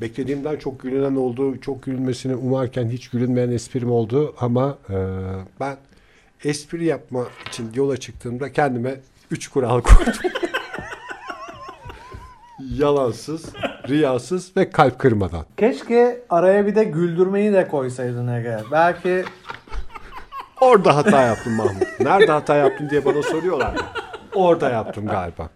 beklediğimden 0.00 0.56
çok 0.56 0.80
gülünen 0.80 1.16
oldu. 1.16 1.60
Çok 1.60 1.82
gülünmesini 1.82 2.34
umarken 2.34 2.88
hiç 2.88 3.08
gülünmeyen 3.08 3.50
esprim 3.50 3.90
oldu. 3.90 4.34
Ama 4.40 4.78
e, 4.90 4.94
ben 5.60 5.76
espri 6.44 6.84
yapma 6.84 7.26
için 7.48 7.70
yola 7.74 7.96
çıktığımda 7.96 8.52
kendime 8.52 8.94
üç 9.30 9.48
kural 9.48 9.80
koydum. 9.80 10.12
Yalansız, 12.70 13.44
riyasız 13.88 14.56
ve 14.56 14.70
kalp 14.70 14.98
kırmadan. 14.98 15.46
Keşke 15.56 16.22
araya 16.30 16.66
bir 16.66 16.74
de 16.74 16.84
güldürmeyi 16.84 17.52
de 17.52 17.68
koysaydın 17.68 18.28
Ege. 18.28 18.58
Belki 18.72 19.24
Orada 20.60 20.96
hata 20.96 21.22
yaptım 21.22 21.52
Mahmut. 21.52 22.00
Nerede 22.00 22.32
hata 22.32 22.56
yaptın 22.56 22.90
diye 22.90 23.04
bana 23.04 23.22
soruyorlar. 23.22 23.76
Orada 24.34 24.70
yaptım 24.70 25.06
galiba. 25.06 25.50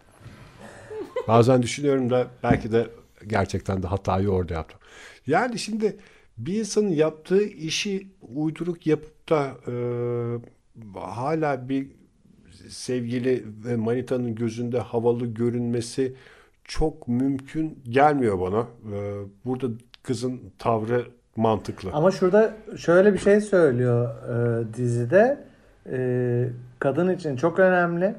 Bazen 1.28 1.62
düşünüyorum 1.62 2.10
da 2.10 2.26
belki 2.42 2.72
de 2.72 2.86
gerçekten 3.26 3.82
de 3.82 3.86
hatayı 3.86 4.28
orada 4.28 4.54
yaptım. 4.54 4.80
Yani 5.26 5.58
şimdi 5.58 5.96
bir 6.38 6.54
insanın 6.58 6.88
yaptığı 6.88 7.44
işi 7.44 8.08
uyduruk 8.34 8.86
yapıp 8.86 9.28
da 9.28 9.56
e, 9.66 9.72
hala 11.00 11.68
bir 11.68 11.88
sevgili 12.68 13.44
ve 13.64 13.76
manitanın 13.76 14.34
gözünde 14.34 14.78
havalı 14.78 15.26
görünmesi 15.26 16.14
çok 16.68 17.08
mümkün 17.08 17.78
gelmiyor 17.88 18.40
bana. 18.40 18.60
E, 18.60 18.98
burada 19.44 19.66
kızın 20.02 20.40
tavrı 20.58 21.04
mantıklı. 21.36 21.90
Ama 21.92 22.10
şurada 22.10 22.52
şöyle 22.76 23.12
bir 23.12 23.18
şey 23.18 23.40
söylüyor 23.40 24.08
e, 24.08 24.74
dizide. 24.74 25.44
E, 25.90 26.48
kadın 26.78 27.08
için 27.08 27.36
çok 27.36 27.58
önemli. 27.58 28.14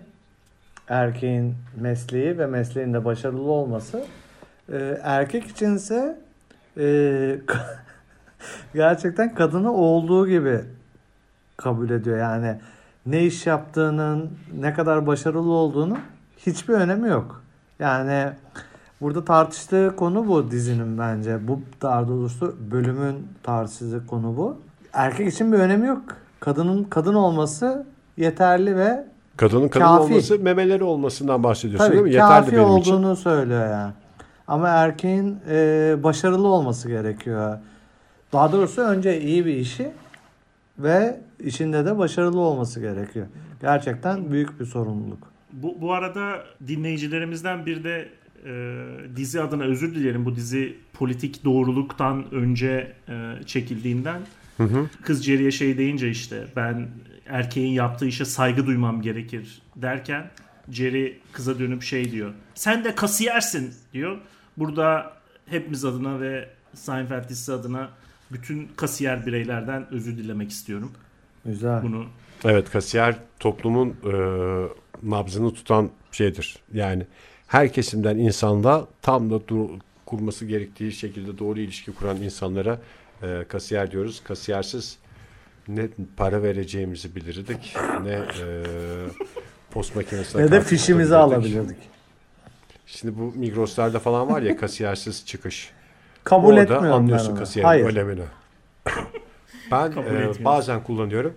Erkeğin 0.87 1.55
mesleği 1.81 2.37
ve 2.37 2.45
mesleğinde 2.45 3.05
başarılı 3.05 3.51
olması. 3.51 4.05
E, 4.71 4.97
erkek 5.03 5.45
içinse 5.45 6.19
e, 6.77 7.39
gerçekten 8.73 9.35
kadını 9.35 9.73
olduğu 9.73 10.27
gibi 10.27 10.59
kabul 11.57 11.89
ediyor. 11.89 12.17
Yani 12.17 12.55
ne 13.05 13.25
iş 13.25 13.47
yaptığının, 13.47 14.31
ne 14.59 14.73
kadar 14.73 15.07
başarılı 15.07 15.51
olduğunu 15.51 15.97
hiçbir 16.37 16.73
önemi 16.73 17.09
yok. 17.09 17.43
Yani 17.79 18.29
burada 19.01 19.25
tartıştığı 19.25 19.93
konu 19.95 20.27
bu 20.27 20.51
dizinin 20.51 20.97
bence. 20.97 21.47
Bu 21.47 21.61
daha 21.81 22.07
doğrusu 22.07 22.55
bölümün 22.71 23.27
tartıştığı 23.43 24.07
konu 24.07 24.37
bu. 24.37 24.57
Erkek 24.93 25.33
için 25.33 25.53
bir 25.53 25.57
önemi 25.57 25.87
yok. 25.87 26.01
Kadının 26.39 26.83
kadın 26.83 27.13
olması 27.13 27.85
yeterli 28.17 28.75
ve 28.77 29.05
Kadının 29.37 29.67
kadın 29.67 29.85
Kafi. 29.85 30.03
olması, 30.13 30.39
memeleri 30.39 30.83
olmasından 30.83 31.43
bahsediyorsun 31.43 31.91
değil 31.91 32.03
mi? 32.03 32.09
tabii 32.09 32.13
Yeterli 32.15 32.51
benim 32.51 32.63
olduğunu 32.69 33.11
için. 33.13 33.23
söylüyor 33.23 33.69
yani. 33.69 33.93
Ama 34.47 34.67
erkeğin 34.67 35.37
e, 35.49 35.95
başarılı 36.03 36.47
olması 36.47 36.87
gerekiyor. 36.89 37.57
Daha 38.33 38.51
doğrusu 38.51 38.81
önce 38.81 39.21
iyi 39.21 39.45
bir 39.45 39.53
işi 39.53 39.91
ve 40.79 41.19
işinde 41.39 41.85
de 41.85 41.97
başarılı 41.97 42.39
olması 42.39 42.79
gerekiyor. 42.79 43.25
Gerçekten 43.61 44.31
büyük 44.31 44.59
bir 44.59 44.65
sorumluluk. 44.65 45.19
Bu, 45.53 45.81
bu 45.81 45.93
arada 45.93 46.45
dinleyicilerimizden 46.67 47.65
bir 47.65 47.83
de 47.83 48.09
e, 48.45 48.83
dizi 49.15 49.41
adına 49.41 49.63
özür 49.63 49.95
dilerim. 49.95 50.25
Bu 50.25 50.35
dizi 50.35 50.75
politik 50.93 51.45
doğruluktan 51.45 52.33
önce 52.33 52.93
e, 53.09 53.33
çekildiğinden. 53.45 54.21
Kız 55.03 55.23
Jerry'e 55.23 55.51
şey 55.51 55.77
deyince 55.77 56.09
işte 56.09 56.47
ben 56.55 56.87
erkeğin 57.25 57.73
yaptığı 57.73 58.05
işe 58.07 58.25
saygı 58.25 58.65
duymam 58.65 59.01
gerekir 59.01 59.61
derken 59.75 60.31
Jerry 60.71 61.19
kıza 61.31 61.59
dönüp 61.59 61.83
şey 61.83 62.11
diyor. 62.11 62.33
Sen 62.55 62.83
de 62.83 62.95
kasiyersin 62.95 63.73
diyor. 63.93 64.17
Burada 64.57 65.13
hepimiz 65.45 65.85
adına 65.85 66.21
ve 66.21 66.49
Seinfeld 66.73 67.29
dizisi 67.29 67.53
adına 67.53 67.89
bütün 68.31 68.67
kasiyer 68.75 69.25
bireylerden 69.25 69.87
özür 69.91 70.17
dilemek 70.17 70.51
istiyorum. 70.51 70.91
Güzel. 71.45 71.83
Bunu 71.83 72.05
Evet 72.45 72.71
kasiyer 72.71 73.15
toplumun 73.39 73.89
e, 73.89 74.13
nabzını 75.03 75.53
tutan 75.53 75.89
şeydir. 76.11 76.59
Yani 76.73 77.03
her 77.47 77.73
kesimden 77.73 78.17
insanla 78.17 78.87
tam 79.01 79.31
da 79.31 79.47
dur, 79.47 79.69
kurması 80.05 80.45
gerektiği 80.45 80.91
şekilde 80.91 81.37
doğru 81.37 81.59
ilişki 81.59 81.93
kuran 81.93 82.17
insanlara 82.17 82.79
e, 83.23 83.43
kasiyer 83.47 83.91
diyoruz. 83.91 84.23
Kasiyersiz 84.23 84.97
ne 85.67 85.87
para 86.17 86.43
vereceğimizi 86.43 87.15
bilirdik 87.15 87.75
ne 88.03 88.11
e, 88.11 88.63
post 89.71 89.95
makinesine 89.95 90.43
da 90.43 90.49
kart 90.49 90.65
fişimizi 90.65 91.15
alabilirdik. 91.15 91.77
Şimdi 92.85 93.17
bu 93.19 93.33
Migros'larda 93.35 93.99
falan 93.99 94.29
var 94.29 94.41
ya 94.41 94.57
kasiyersiz 94.57 95.25
çıkış. 95.25 95.71
Kabul 96.23 96.47
Orada 96.47 96.61
etmiyorum 96.61 96.85
ben 96.87 96.91
anlıyorsun 96.91 97.31
onu. 97.31 97.39
kasiyerin 97.39 97.67
Hayır. 97.67 97.85
önemini. 97.85 98.21
Ben 99.71 99.91
Kabul 99.91 100.07
e, 100.15 100.45
bazen 100.45 100.83
kullanıyorum 100.83 101.33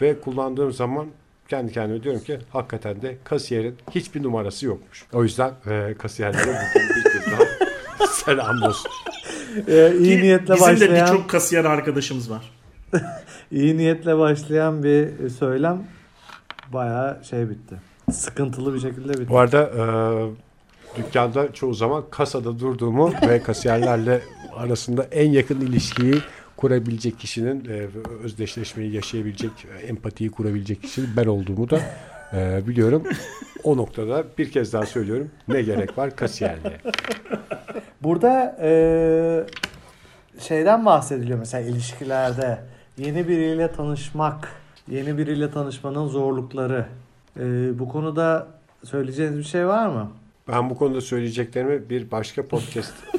ve 0.00 0.20
kullandığım 0.20 0.72
zaman 0.72 1.06
kendi 1.48 1.72
kendime 1.72 2.02
diyorum 2.02 2.20
ki 2.20 2.38
hakikaten 2.50 3.02
de 3.02 3.16
kasiyerin 3.24 3.76
hiçbir 3.90 4.22
numarası 4.22 4.66
yokmuş. 4.66 5.04
O 5.12 5.22
yüzden 5.22 5.52
e, 5.66 5.94
kasiyerlere 5.98 6.58
bugün 6.74 6.88
bir 6.96 7.02
kez 7.12 7.32
daha 7.32 8.06
selam 8.12 8.62
olsun. 8.62 8.90
Ee, 9.68 9.92
iyi 9.98 10.16
Ki 10.16 10.22
niyetle 10.22 10.54
bizim 10.54 10.66
de 10.66 10.70
başlayan 10.70 11.06
birçok 11.06 11.30
kasiyer 11.30 11.64
arkadaşımız 11.64 12.30
var. 12.30 12.50
iyi 13.50 13.76
niyetle 13.76 14.18
başlayan 14.18 14.82
bir 14.82 15.28
söylem 15.28 15.82
bayağı 16.72 17.24
şey 17.24 17.50
bitti. 17.50 17.74
Sıkıntılı 18.12 18.74
bir 18.74 18.80
şekilde 18.80 19.12
bitti. 19.12 19.28
Bu 19.28 19.38
arada 19.38 19.62
e, 19.62 19.82
dükkanda 20.98 21.52
çoğu 21.52 21.74
zaman 21.74 22.04
kasada 22.10 22.58
durduğumu 22.58 23.12
ve 23.28 23.42
kasiyerlerle 23.42 24.20
arasında 24.56 25.04
en 25.04 25.30
yakın 25.30 25.60
ilişkiyi 25.60 26.14
kurabilecek 26.60 27.18
kişinin 27.18 27.64
e, 27.64 27.86
özdeşleşmeyi 28.24 28.92
yaşayabilecek, 28.92 29.50
e, 29.82 29.86
empatiyi 29.86 30.30
kurabilecek 30.30 30.82
kişinin 30.82 31.10
ben 31.16 31.26
olduğumu 31.26 31.70
da 31.70 31.80
e, 32.32 32.68
biliyorum. 32.68 33.02
O 33.64 33.76
noktada 33.76 34.24
bir 34.38 34.50
kez 34.50 34.72
daha 34.72 34.86
söylüyorum. 34.86 35.30
Ne 35.48 35.62
gerek 35.62 35.98
var 35.98 36.16
kasiyerliğe? 36.16 36.80
Burada 38.02 38.56
eee, 38.62 39.46
şeyden 40.40 40.86
bahsediliyor 40.86 41.38
mesela 41.38 41.68
ilişkilerde 41.68 42.58
yeni 42.98 43.28
biriyle 43.28 43.72
tanışmak, 43.72 44.48
yeni 44.88 45.18
biriyle 45.18 45.50
tanışmanın 45.50 46.06
zorlukları. 46.08 46.86
Eee, 47.38 47.44
bu 47.78 47.88
konuda 47.88 48.46
söyleyeceğiniz 48.84 49.38
bir 49.38 49.44
şey 49.44 49.66
var 49.66 49.86
mı? 49.86 50.10
Ben 50.48 50.70
bu 50.70 50.78
konuda 50.78 51.00
söyleyeceklerimi 51.00 51.90
bir 51.90 52.10
başka 52.10 52.46
podcast 52.48 52.94
e, 53.14 53.18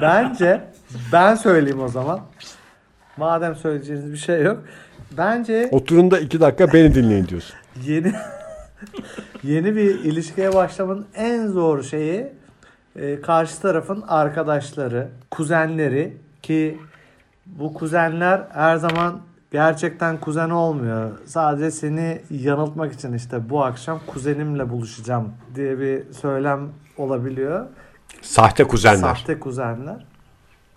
Bence 0.00 0.60
ben 1.12 1.34
söyleyeyim 1.34 1.82
o 1.82 1.88
zaman. 1.88 2.20
Madem 3.16 3.56
söyleyeceğiniz 3.56 4.12
bir 4.12 4.16
şey 4.16 4.42
yok. 4.42 4.62
Bence 5.18 5.68
oturun 5.72 6.10
da 6.10 6.18
iki 6.18 6.40
dakika 6.40 6.72
beni 6.72 6.94
dinleyin 6.94 7.28
diyorsun. 7.28 7.56
yeni 7.84 8.12
yeni 9.42 9.76
bir 9.76 10.04
ilişkiye 10.04 10.54
başlamanın 10.54 11.06
en 11.14 11.46
zor 11.46 11.82
şeyi 11.82 12.26
e, 12.96 13.20
karşı 13.20 13.60
tarafın 13.60 14.04
arkadaşları, 14.08 15.08
kuzenleri 15.30 16.16
ki 16.42 16.78
bu 17.46 17.74
kuzenler 17.74 18.42
her 18.52 18.76
zaman 18.76 19.20
gerçekten 19.50 20.20
kuzen 20.20 20.50
olmuyor. 20.50 21.10
Sadece 21.24 21.70
seni 21.70 22.20
yanıltmak 22.30 22.92
için 22.92 23.12
işte 23.12 23.50
bu 23.50 23.64
akşam 23.64 24.00
kuzenimle 24.06 24.70
buluşacağım 24.70 25.32
diye 25.54 25.78
bir 25.78 26.12
söylem 26.12 26.60
olabiliyor. 26.96 27.66
Sahte 28.22 28.64
kuzenler. 28.64 29.00
Sahte 29.00 29.40
kuzenler. 29.40 30.04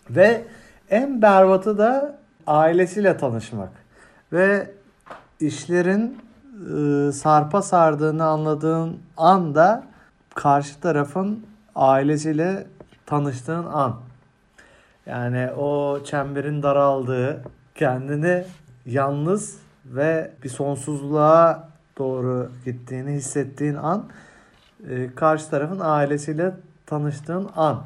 Ve 0.09 0.45
en 0.89 1.21
berbatı 1.21 1.77
da 1.77 2.19
ailesiyle 2.47 3.17
tanışmak. 3.17 3.69
Ve 4.33 4.71
işlerin 5.39 6.17
e, 6.59 7.11
sarpa 7.11 7.61
sardığını 7.61 8.25
anladığın 8.25 8.99
anda 9.17 9.83
karşı 10.35 10.79
tarafın 10.79 11.45
ailesiyle 11.75 12.67
tanıştığın 13.05 13.65
an. 13.65 13.95
Yani 15.05 15.51
o 15.51 15.99
çemberin 16.03 16.63
daraldığı, 16.63 17.43
kendini 17.75 18.43
yalnız 18.85 19.59
ve 19.85 20.31
bir 20.43 20.49
sonsuzluğa 20.49 21.69
doğru 21.97 22.51
gittiğini 22.65 23.11
hissettiğin 23.11 23.75
an 23.75 24.05
e, 24.89 25.15
karşı 25.15 25.49
tarafın 25.49 25.79
ailesiyle 25.79 26.51
tanıştığın 26.89 27.49
an. 27.55 27.83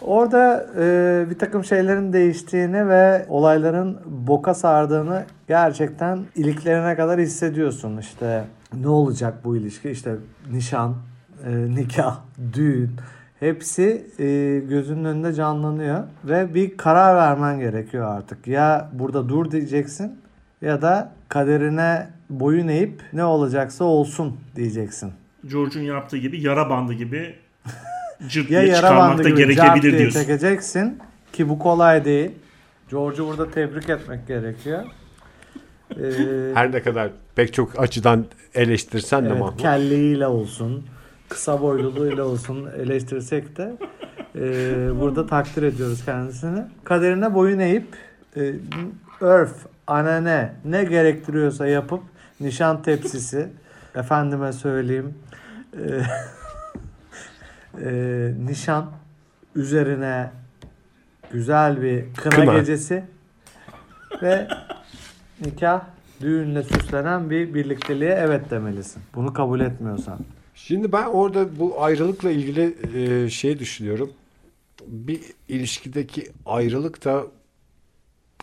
Orada 0.00 0.66
e, 0.78 1.26
bir 1.30 1.38
takım 1.38 1.64
şeylerin 1.64 2.12
değiştiğini 2.12 2.88
ve 2.88 3.26
olayların 3.28 4.00
boka 4.06 4.54
sardığını 4.54 5.24
gerçekten 5.48 6.24
iliklerine 6.36 6.96
kadar 6.96 7.20
hissediyorsun. 7.20 7.96
İşte 7.98 8.44
ne 8.74 8.88
olacak 8.88 9.34
bu 9.44 9.56
ilişki? 9.56 9.90
İşte 9.90 10.14
nişan, 10.52 10.94
e, 11.46 11.50
nikah, 11.74 12.20
düğün 12.52 12.90
hepsi 13.40 14.06
e, 14.18 14.58
gözünün 14.68 15.04
önünde 15.04 15.32
canlanıyor 15.32 16.04
ve 16.24 16.54
bir 16.54 16.76
karar 16.76 17.16
vermen 17.16 17.58
gerekiyor 17.58 18.16
artık. 18.16 18.46
Ya 18.46 18.90
burada 18.92 19.28
dur 19.28 19.50
diyeceksin 19.50 20.18
ya 20.62 20.82
da 20.82 21.12
kaderine 21.28 22.08
boyun 22.30 22.68
eğip 22.68 23.02
ne 23.12 23.24
olacaksa 23.24 23.84
olsun 23.84 24.36
diyeceksin. 24.56 25.12
George'un 25.46 25.82
yaptığı 25.82 26.16
gibi 26.16 26.40
yara 26.40 26.70
bandı 26.70 26.92
gibi 26.92 27.34
cırt 28.28 28.50
ya 28.50 28.62
yara 28.62 28.96
bandı 28.96 29.24
da 29.24 29.28
gibi 29.28 29.38
gerekebilir 29.38 29.82
diye 29.82 29.98
diyorsun. 29.98 30.20
çekeceksin 30.20 30.98
ki 31.32 31.48
bu 31.48 31.58
kolay 31.58 32.04
değil. 32.04 32.30
George'u 32.90 33.26
burada 33.26 33.50
tebrik 33.50 33.88
etmek 33.90 34.26
gerekiyor. 34.28 34.84
Ee, 35.96 36.54
Her 36.54 36.72
ne 36.72 36.82
kadar 36.82 37.10
pek 37.34 37.54
çok 37.54 37.80
açıdan 37.80 38.24
eleştirsen 38.54 39.24
de 39.24 39.28
evet, 39.28 39.40
Mahmut. 39.40 39.60
kelliğiyle 39.60 40.26
olsun, 40.26 40.86
kısa 41.28 41.62
boyluluğuyla 41.62 42.24
olsun 42.24 42.68
eleştirsek 42.78 43.56
de 43.56 43.72
e, 44.36 44.40
burada 45.00 45.26
takdir 45.26 45.62
ediyoruz 45.62 46.04
kendisini. 46.04 46.62
Kaderine 46.84 47.34
boyun 47.34 47.58
eğip 47.58 47.86
e, 48.36 48.52
örf, 49.20 49.52
anane 49.86 50.52
ne 50.64 50.84
gerektiriyorsa 50.84 51.66
yapıp 51.66 52.00
nişan 52.40 52.82
tepsisi 52.82 53.48
efendime 53.94 54.52
söyleyeyim 54.52 55.14
e, 55.76 55.80
e, 57.84 57.90
nişan 58.46 58.90
üzerine 59.54 60.30
güzel 61.32 61.82
bir 61.82 62.04
kına, 62.16 62.34
Kına. 62.34 62.58
gecesi 62.58 63.04
ve 64.22 64.48
nikah 65.44 65.80
düğünle 66.20 66.62
süslenen 66.62 67.30
bir 67.30 67.54
birlikteliğe 67.54 68.10
evet 68.10 68.50
demelisin. 68.50 69.02
Bunu 69.14 69.32
kabul 69.32 69.60
etmiyorsan. 69.60 70.18
Şimdi 70.54 70.92
ben 70.92 71.06
orada 71.06 71.58
bu 71.58 71.82
ayrılıkla 71.82 72.30
ilgili 72.30 72.76
e, 72.94 73.30
şey 73.30 73.58
düşünüyorum. 73.58 74.10
Bir 74.86 75.20
ilişkideki 75.48 76.26
ayrılık 76.46 77.04
da 77.04 77.24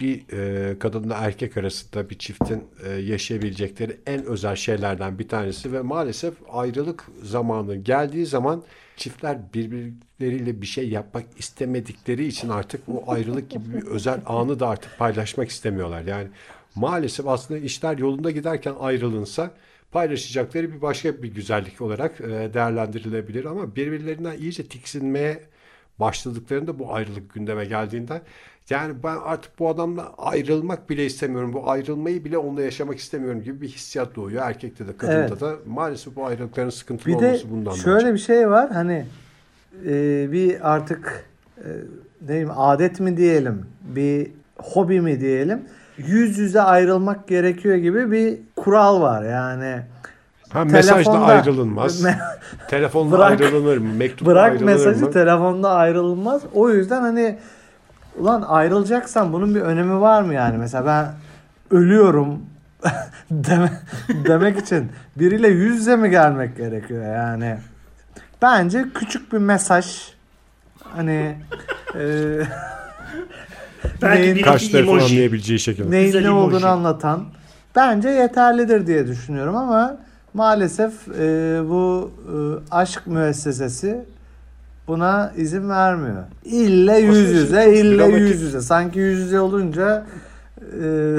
bir 0.01 0.33
e, 0.33 0.79
kadınla 0.79 1.15
erkek 1.15 1.57
arasında 1.57 2.09
bir 2.09 2.17
çiftin 2.17 2.63
e, 2.85 2.91
yaşayabilecekleri 2.91 3.97
en 4.05 4.25
özel 4.25 4.55
şeylerden 4.55 5.19
bir 5.19 5.27
tanesi 5.27 5.73
ve 5.73 5.81
maalesef 5.81 6.33
ayrılık 6.49 7.07
zamanı 7.23 7.75
geldiği 7.75 8.25
zaman 8.25 8.63
çiftler 8.97 9.37
birbirleriyle 9.53 10.61
bir 10.61 10.65
şey 10.65 10.89
yapmak 10.89 11.25
istemedikleri 11.37 12.25
için 12.25 12.49
artık 12.49 12.81
o 12.89 13.11
ayrılık 13.11 13.49
gibi 13.49 13.73
bir 13.73 13.87
özel 13.87 14.21
anı 14.25 14.59
da 14.59 14.67
artık 14.67 14.97
paylaşmak 14.97 15.49
istemiyorlar. 15.49 16.01
Yani 16.01 16.27
maalesef 16.75 17.27
aslında 17.27 17.59
işler 17.59 17.97
yolunda 17.97 18.31
giderken 18.31 18.73
ayrılınsa 18.79 19.51
paylaşacakları 19.91 20.73
bir 20.73 20.81
başka 20.81 21.23
bir 21.23 21.33
güzellik 21.33 21.81
olarak 21.81 22.19
değerlendirilebilir 22.53 23.45
ama 23.45 23.75
birbirlerinden 23.75 24.37
iyice 24.37 24.67
tiksinmeye 24.67 25.50
başladıklarında 25.99 26.79
bu 26.79 26.93
ayrılık 26.93 27.33
gündeme 27.33 27.65
geldiğinde 27.65 28.21
yani 28.69 28.95
ben 29.03 29.17
artık 29.23 29.59
bu 29.59 29.69
adamla 29.69 30.13
ayrılmak 30.17 30.89
bile 30.89 31.05
istemiyorum. 31.05 31.53
Bu 31.53 31.69
ayrılmayı 31.69 32.25
bile 32.25 32.37
onunla 32.37 32.61
yaşamak 32.61 32.97
istemiyorum 32.97 33.43
gibi 33.43 33.61
bir 33.61 33.67
hissiyat 33.67 34.15
doğuyor. 34.15 34.43
Erkekte 34.45 34.87
de 34.87 34.97
kadında 34.97 35.17
Evet. 35.17 35.41
da 35.41 35.55
maalesef 35.67 36.15
bu 36.15 36.25
ayrılıkların 36.25 36.69
sıkıntılı 36.69 37.13
Bir 37.13 37.19
de 37.19 37.27
olması 37.27 37.51
bundan 37.51 37.71
şöyle 37.71 38.13
bir 38.13 38.19
şey 38.19 38.49
var 38.49 38.71
hani 38.71 39.05
e, 39.85 40.27
bir 40.31 40.73
artık 40.73 41.25
e, 41.57 41.67
ne 42.21 42.27
diyeyim 42.27 42.49
adet 42.55 42.99
mi 42.99 43.17
diyelim 43.17 43.65
bir 43.83 44.31
hobi 44.57 45.01
mi 45.01 45.21
diyelim 45.21 45.61
yüz 45.97 46.37
yüze 46.37 46.61
ayrılmak 46.61 47.27
gerekiyor 47.27 47.75
gibi 47.75 48.11
bir 48.11 48.37
kural 48.55 49.01
var 49.01 49.23
yani. 49.23 49.81
Ha, 50.53 50.65
mesajla 50.65 51.11
Telefonda- 51.11 51.25
ayrılınmaz. 51.25 52.03
Me- 52.03 52.17
Telefonla 52.69 53.11
Bırak- 53.17 53.41
ayrılınır 53.41 53.77
mı? 53.77 53.93
Mektupla 53.93 54.31
Bırak 54.31 54.51
ayrılınır 54.51 54.65
mesajı 54.73 55.05
mı? 55.05 55.11
telefonda 55.11 55.71
ayrılmaz. 55.71 56.41
O 56.53 56.69
yüzden 56.69 57.01
hani 57.01 57.37
ulan 58.17 58.41
ayrılacaksan 58.41 59.33
bunun 59.33 59.55
bir 59.55 59.61
önemi 59.61 60.01
var 60.01 60.21
mı 60.21 60.33
yani? 60.33 60.57
Mesela 60.57 60.85
ben 60.85 61.05
ölüyorum 61.77 62.39
deme, 63.31 63.71
demek 64.25 64.57
için 64.59 64.91
biriyle 65.15 65.47
yüz 65.47 65.75
yüze 65.77 65.95
mi 65.95 66.09
gelmek 66.09 66.57
gerekiyor 66.57 67.15
yani? 67.15 67.57
Bence 68.41 68.85
küçük 68.95 69.33
bir 69.33 69.37
mesaj 69.37 69.97
hani 70.95 71.35
e, 71.95 72.01
Belki 74.01 74.21
neyin, 74.21 74.43
tarafın 74.43 74.77
emoji. 74.77 75.05
anlayabileceği 75.05 75.59
şekilde. 75.59 75.91
neyin 75.91 76.13
ne 76.13 76.17
emoji. 76.17 76.31
olduğunu 76.31 76.67
anlatan 76.67 77.25
bence 77.75 78.09
yeterlidir 78.09 78.87
diye 78.87 79.07
düşünüyorum 79.07 79.55
ama 79.55 79.97
maalesef 80.33 81.07
e, 81.07 81.59
bu 81.69 82.11
e, 82.27 82.35
aşk 82.75 83.07
müessesesi 83.07 84.05
buna 84.87 85.33
izin 85.37 85.69
vermiyor. 85.69 86.23
İlle 86.45 86.97
yüz 86.97 87.17
Aslında 87.17 87.63
yüze, 87.63 87.79
ille 87.79 88.05
yüz 88.05 88.41
yüze. 88.41 88.61
Sanki 88.61 88.99
yüz 88.99 89.19
yüze 89.19 89.39
olunca 89.39 90.05
e, 90.83 91.17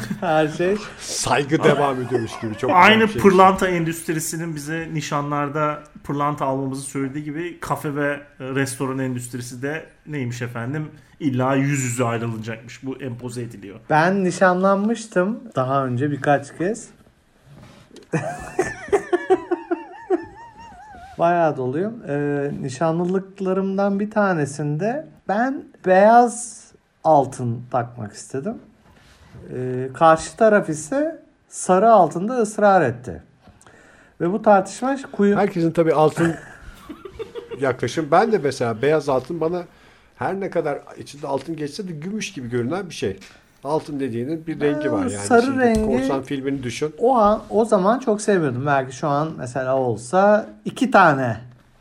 her 0.20 0.48
şey 0.48 0.76
Saygı 1.00 1.64
devam 1.64 2.02
ediyormuş 2.02 2.40
gibi. 2.40 2.56
Çok 2.56 2.70
Aynı 2.74 3.08
şey. 3.08 3.22
pırlanta 3.22 3.68
endüstrisinin 3.68 4.54
bize 4.54 4.88
nişanlarda 4.92 5.82
pırlanta 6.04 6.44
almamızı 6.46 6.82
söylediği 6.82 7.24
gibi 7.24 7.60
kafe 7.60 7.94
ve 7.96 8.20
e, 8.40 8.44
restoran 8.44 8.98
endüstrisi 8.98 9.62
de 9.62 9.86
neymiş 10.06 10.42
efendim? 10.42 10.88
İlla 11.20 11.54
yüz 11.54 11.82
yüze 11.82 12.04
ayrılacakmış. 12.04 12.82
Bu 12.82 13.02
empoze 13.02 13.42
ediliyor. 13.42 13.80
Ben 13.90 14.24
nişanlanmıştım 14.24 15.40
daha 15.56 15.86
önce 15.86 16.10
birkaç 16.10 16.58
kez. 16.58 16.88
Bayağı 21.18 21.56
doluyum. 21.56 22.02
Ee, 22.08 22.50
nişanlılıklarımdan 22.60 24.00
bir 24.00 24.10
tanesinde 24.10 25.06
ben 25.28 25.64
beyaz 25.86 26.64
altın 27.04 27.62
takmak 27.70 28.12
istedim. 28.12 28.58
Ee, 29.54 29.88
karşı 29.94 30.36
taraf 30.36 30.68
ise 30.68 31.22
sarı 31.48 31.90
altında 31.90 32.34
ısrar 32.34 32.82
etti. 32.82 33.22
Ve 34.20 34.32
bu 34.32 34.42
tartışma 34.42 34.96
kuyu... 35.12 35.36
Herkesin 35.36 35.70
tabii 35.70 35.94
altın 35.94 36.34
yaklaşım. 37.60 38.08
Ben 38.10 38.32
de 38.32 38.38
mesela 38.38 38.82
beyaz 38.82 39.08
altın 39.08 39.40
bana 39.40 39.64
her 40.16 40.40
ne 40.40 40.50
kadar 40.50 40.78
içinde 40.98 41.26
altın 41.26 41.56
geçse 41.56 41.88
de 41.88 41.92
gümüş 41.92 42.32
gibi 42.32 42.50
görünen 42.50 42.88
bir 42.88 42.94
şey. 42.94 43.18
Altın 43.64 44.00
dediğinin 44.00 44.46
bir 44.46 44.60
rengi 44.60 44.92
var 44.92 44.98
yani. 44.98 45.10
sarı 45.10 45.42
Şimdi 45.42 45.58
rengi- 45.64 45.86
Korsan 45.98 46.22
filmini 46.22 46.62
düşün. 46.62 46.94
O 46.98 47.16
an 47.16 47.42
o 47.50 47.64
zaman 47.64 47.98
çok 47.98 48.20
sevmiyordum. 48.20 48.66
Belki 48.66 48.96
şu 48.96 49.08
an 49.08 49.28
mesela 49.38 49.76
olsa 49.76 50.46
iki 50.64 50.90
tane 50.90 51.36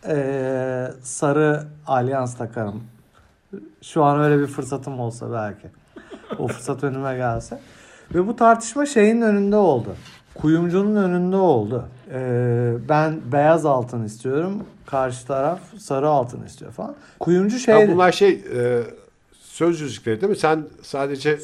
eee, 0.10 0.92
sarı 1.02 1.64
alyans 1.88 2.38
takarım. 2.38 2.84
Şu 3.82 4.04
an 4.04 4.20
öyle 4.20 4.40
bir 4.42 4.48
fırsatım 4.48 5.00
olsa 5.00 5.32
belki. 5.34 5.68
O 6.40 6.48
fırsat 6.48 6.84
önüme 6.84 7.16
gelse. 7.16 7.60
Ve 8.16 8.28
bu 8.28 8.36
tartışma 8.36 8.86
şeyin 8.86 9.22
önünde 9.22 9.56
oldu. 9.56 9.96
Kuyumcunun 10.36 10.96
önünde 10.96 11.36
oldu. 11.36 11.86
Eee, 12.14 12.74
ben 12.90 13.20
beyaz 13.32 13.66
altın 13.66 14.04
istiyorum. 14.04 14.64
Karşı 14.86 15.28
taraf 15.28 15.60
sarı 15.80 16.10
altın 16.10 16.44
istiyor 16.46 16.72
falan. 16.72 16.96
Kuyumcu 17.20 17.60
şey 17.60 17.92
bunlar 17.92 18.12
şey 18.12 18.30
e, 18.56 18.82
söz 19.54 19.82
yüzükleri 19.82 20.22
değil 20.22 20.30
mi? 20.30 20.36
Sen 20.38 20.64
sadece 20.82 21.30
e, 21.30 21.38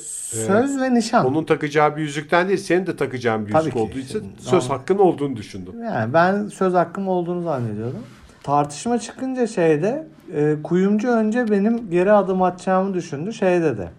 söz 0.48 0.82
ve 0.82 0.94
nişan. 0.94 1.26
onun 1.26 1.44
takacağı 1.44 1.96
bir 1.98 2.02
yüzükten 2.02 2.48
değil 2.48 2.60
senin 2.60 2.88
de 2.88 2.96
takacağın 2.96 3.48
bir 3.48 3.52
Tabii 3.52 3.62
yüzük 3.62 3.74
ki. 3.74 3.80
olduğu 3.80 3.98
için 4.00 4.20
Şimdi, 4.20 4.42
söz 4.42 4.66
ama- 4.66 4.80
hakkın 4.80 4.98
olduğunu 4.98 5.36
düşündüm. 5.36 5.84
Yani 5.84 6.14
ben 6.14 6.48
söz 6.48 6.74
hakkım 6.74 7.08
olduğunu 7.08 7.44
zannediyordum. 7.44 8.04
Tartışma 8.44 9.00
çıkınca 9.00 9.48
şeyde 9.48 10.08
e, 10.36 10.56
kuyumcu 10.64 11.10
önce 11.10 11.52
benim 11.52 11.90
geri 11.90 12.12
adım 12.12 12.42
atacağımı 12.42 12.94
düşündü. 12.94 13.34
Şey 13.34 13.62
dedi. 13.62 13.90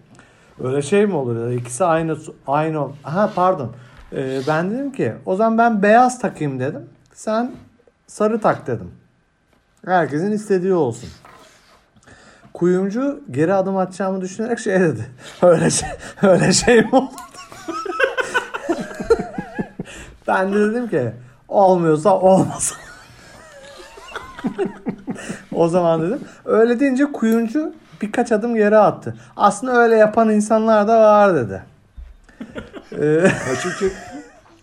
Öyle 0.63 0.81
şey 0.81 1.05
mi 1.05 1.15
olur? 1.15 1.47
ya? 1.47 1.53
İkisi 1.53 1.85
aynı 1.85 2.17
aynı. 2.47 2.87
Ha 3.03 3.31
pardon. 3.35 3.71
E, 4.13 4.39
ben 4.47 4.71
dedim 4.71 4.91
ki 4.91 5.13
o 5.25 5.35
zaman 5.35 5.57
ben 5.57 5.83
beyaz 5.83 6.19
takayım 6.19 6.59
dedim. 6.59 6.85
Sen 7.13 7.51
sarı 8.07 8.39
tak 8.41 8.67
dedim. 8.67 8.91
Herkesin 9.85 10.31
istediği 10.31 10.73
olsun. 10.73 11.09
Kuyumcu 12.53 13.19
geri 13.31 13.53
adım 13.53 13.77
atacağımı 13.77 14.21
düşünerek 14.21 14.59
şey 14.59 14.79
dedi. 14.79 15.05
Öyle 15.41 15.69
şey, 15.69 15.89
öyle 16.21 16.53
şey 16.53 16.81
mi 16.81 16.89
olur? 16.91 17.07
Ben 20.27 20.53
de 20.53 20.59
dedim 20.59 20.89
ki 20.89 21.11
olmuyorsa 21.47 22.19
olmasın. 22.19 22.77
o 25.55 25.67
zaman 25.67 26.01
dedim. 26.01 26.19
Öyle 26.45 26.79
deyince 26.79 27.11
kuyumcu 27.11 27.73
birkaç 28.01 28.31
adım 28.31 28.55
geri 28.55 28.77
attı. 28.77 29.15
Aslında 29.37 29.73
öyle 29.73 29.95
yapan 29.95 30.29
insanlar 30.29 30.87
da 30.87 30.99
var 30.99 31.35
dedi. 31.35 31.63
Çünkü 33.61 33.93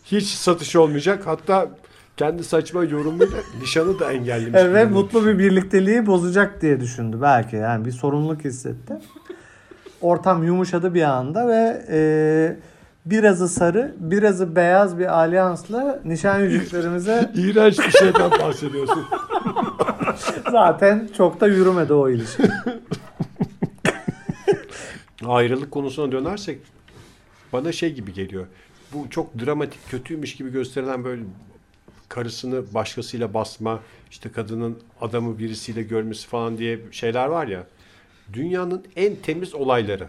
hiç 0.05 0.29
satış 0.29 0.77
olmayacak. 0.77 1.23
Hatta 1.27 1.67
kendi 2.19 2.45
saçma 2.45 2.85
yorumuyla 2.85 3.39
nişanı 3.63 3.99
da 3.99 4.13
engellemiş. 4.13 4.61
Evet 4.63 4.91
mutlu 4.91 5.27
bir 5.27 5.39
birlikteliği 5.39 6.07
bozacak 6.07 6.63
diye 6.63 6.81
düşündü 6.81 7.19
belki. 7.23 7.57
Yani 7.57 7.85
bir 7.85 7.93
sorumluluk 7.93 8.45
hissetti. 8.45 8.95
Ortam 10.01 10.45
yumuşadı 10.45 10.95
bir 10.95 11.03
anda 11.03 11.49
ve 11.49 11.85
e, 11.91 12.01
birazı 13.07 13.49
sarı, 13.49 13.95
birazı 13.99 14.57
beyaz 14.57 14.99
bir 14.99 15.19
alyansla 15.19 16.01
nişan 16.05 16.41
yüzüklerimize 16.41 17.33
İğrenç 17.37 17.79
bir 17.79 17.91
şeyden 17.91 18.31
bahsediyorsun. 18.31 19.05
zaten 20.51 21.09
çok 21.17 21.41
da 21.41 21.47
yürümedi 21.47 21.93
o 21.93 22.09
ilişki. 22.09 22.43
Ayrılık 25.27 25.71
konusuna 25.71 26.13
dönersek 26.13 26.59
bana 27.53 27.73
şey 27.73 27.95
gibi 27.95 28.13
geliyor. 28.13 28.47
Bu 28.93 29.11
çok 29.11 29.39
dramatik, 29.39 29.91
kötüymüş 29.91 30.37
gibi 30.37 30.53
gösterilen 30.53 31.05
böyle 31.05 31.23
karısını 32.09 32.75
başkasıyla 32.75 33.35
basma, 33.35 33.81
işte 34.11 34.33
kadının 34.33 34.79
adamı 35.01 35.39
birisiyle 35.39 35.83
görmesi 35.83 36.27
falan 36.27 36.59
diye 36.59 36.81
şeyler 36.91 37.27
var 37.27 37.47
ya. 37.47 37.67
Dünyanın 38.33 38.85
en 38.97 39.17
temiz 39.17 39.55
olayları. 39.55 40.09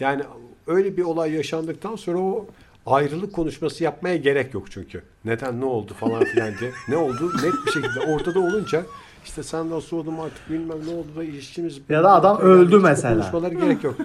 Yani 0.00 0.22
öyle 0.66 0.96
bir 0.96 1.02
olay 1.02 1.32
yaşandıktan 1.32 1.96
sonra 1.96 2.18
o 2.18 2.46
ayrılık 2.86 3.32
konuşması 3.32 3.84
yapmaya 3.84 4.16
gerek 4.16 4.54
yok 4.54 4.70
çünkü. 4.70 5.02
Neden 5.24 5.60
ne 5.60 5.64
oldu 5.64 5.94
falan 5.94 6.24
filan 6.24 6.58
diye. 6.60 6.72
Ne 6.88 6.96
oldu 6.96 7.32
net 7.42 7.54
bir 7.66 7.72
şekilde 7.72 8.00
ortada 8.00 8.40
olunca 8.40 8.86
işte 9.24 9.42
sen 9.42 9.70
nasıl 9.70 9.96
oldun 9.96 10.18
artık 10.18 10.50
bilmem 10.50 10.78
ne 10.86 10.94
oldu 10.94 11.08
da 11.16 11.24
ilişkimiz. 11.24 11.80
Ya 11.88 12.04
da 12.04 12.12
adam 12.12 12.38
öldü 12.38 12.78
mesela. 12.78 13.14
Konuşmaları 13.14 13.54
gerek 13.54 13.84
yok. 13.84 13.96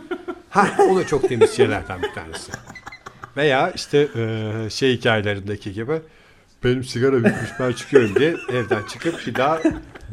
Ha 0.49 0.67
o 0.91 0.95
da 0.95 1.07
çok 1.07 1.29
temiz 1.29 1.51
şeylerden 1.51 2.01
bir 2.01 2.13
tanesi. 2.13 2.51
Veya 3.37 3.71
işte 3.71 4.07
e, 4.15 4.69
şey 4.69 4.97
hikayelerindeki 4.97 5.73
gibi 5.73 6.01
benim 6.65 6.83
sigara 6.83 7.17
bitmiş 7.17 7.49
ben 7.59 7.71
çıkıyorum 7.71 8.15
diye 8.15 8.35
evden 8.49 8.83
çıkıp 8.89 9.27
bir 9.27 9.35
daha 9.35 9.59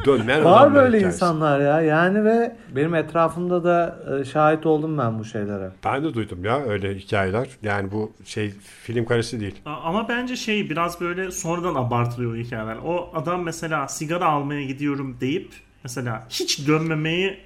dönmeyen 0.07 0.45
Var 0.45 0.75
böyle 0.75 0.97
hikayesi. 0.97 1.07
insanlar 1.17 1.61
ya. 1.61 1.81
Yani 1.81 2.25
ve 2.25 2.57
benim 2.77 2.95
etrafımda 2.95 3.65
da 3.65 3.99
e, 4.21 4.25
şahit 4.25 4.67
oldum 4.67 4.99
ben 4.99 5.19
bu 5.19 5.25
şeylere. 5.25 5.71
Ben 5.85 6.05
de 6.05 6.15
duydum 6.15 6.45
ya 6.45 6.65
öyle 6.65 6.95
hikayeler. 6.95 7.49
Yani 7.63 7.93
bu 7.93 8.13
şey 8.25 8.51
film 8.83 9.05
karesi 9.05 9.41
değil. 9.41 9.61
Ama 9.65 10.09
bence 10.09 10.37
şey 10.37 10.71
biraz 10.71 11.01
böyle 11.01 11.31
sonradan 11.31 11.75
abartılıyor 11.75 12.37
hikayeler. 12.37 12.77
O 12.85 13.11
adam 13.15 13.43
mesela 13.43 13.89
sigara 13.89 14.25
almaya 14.27 14.63
gidiyorum 14.63 15.17
deyip 15.21 15.53
mesela 15.85 16.27
hiç 16.31 16.69
dönmemeyi 16.69 17.39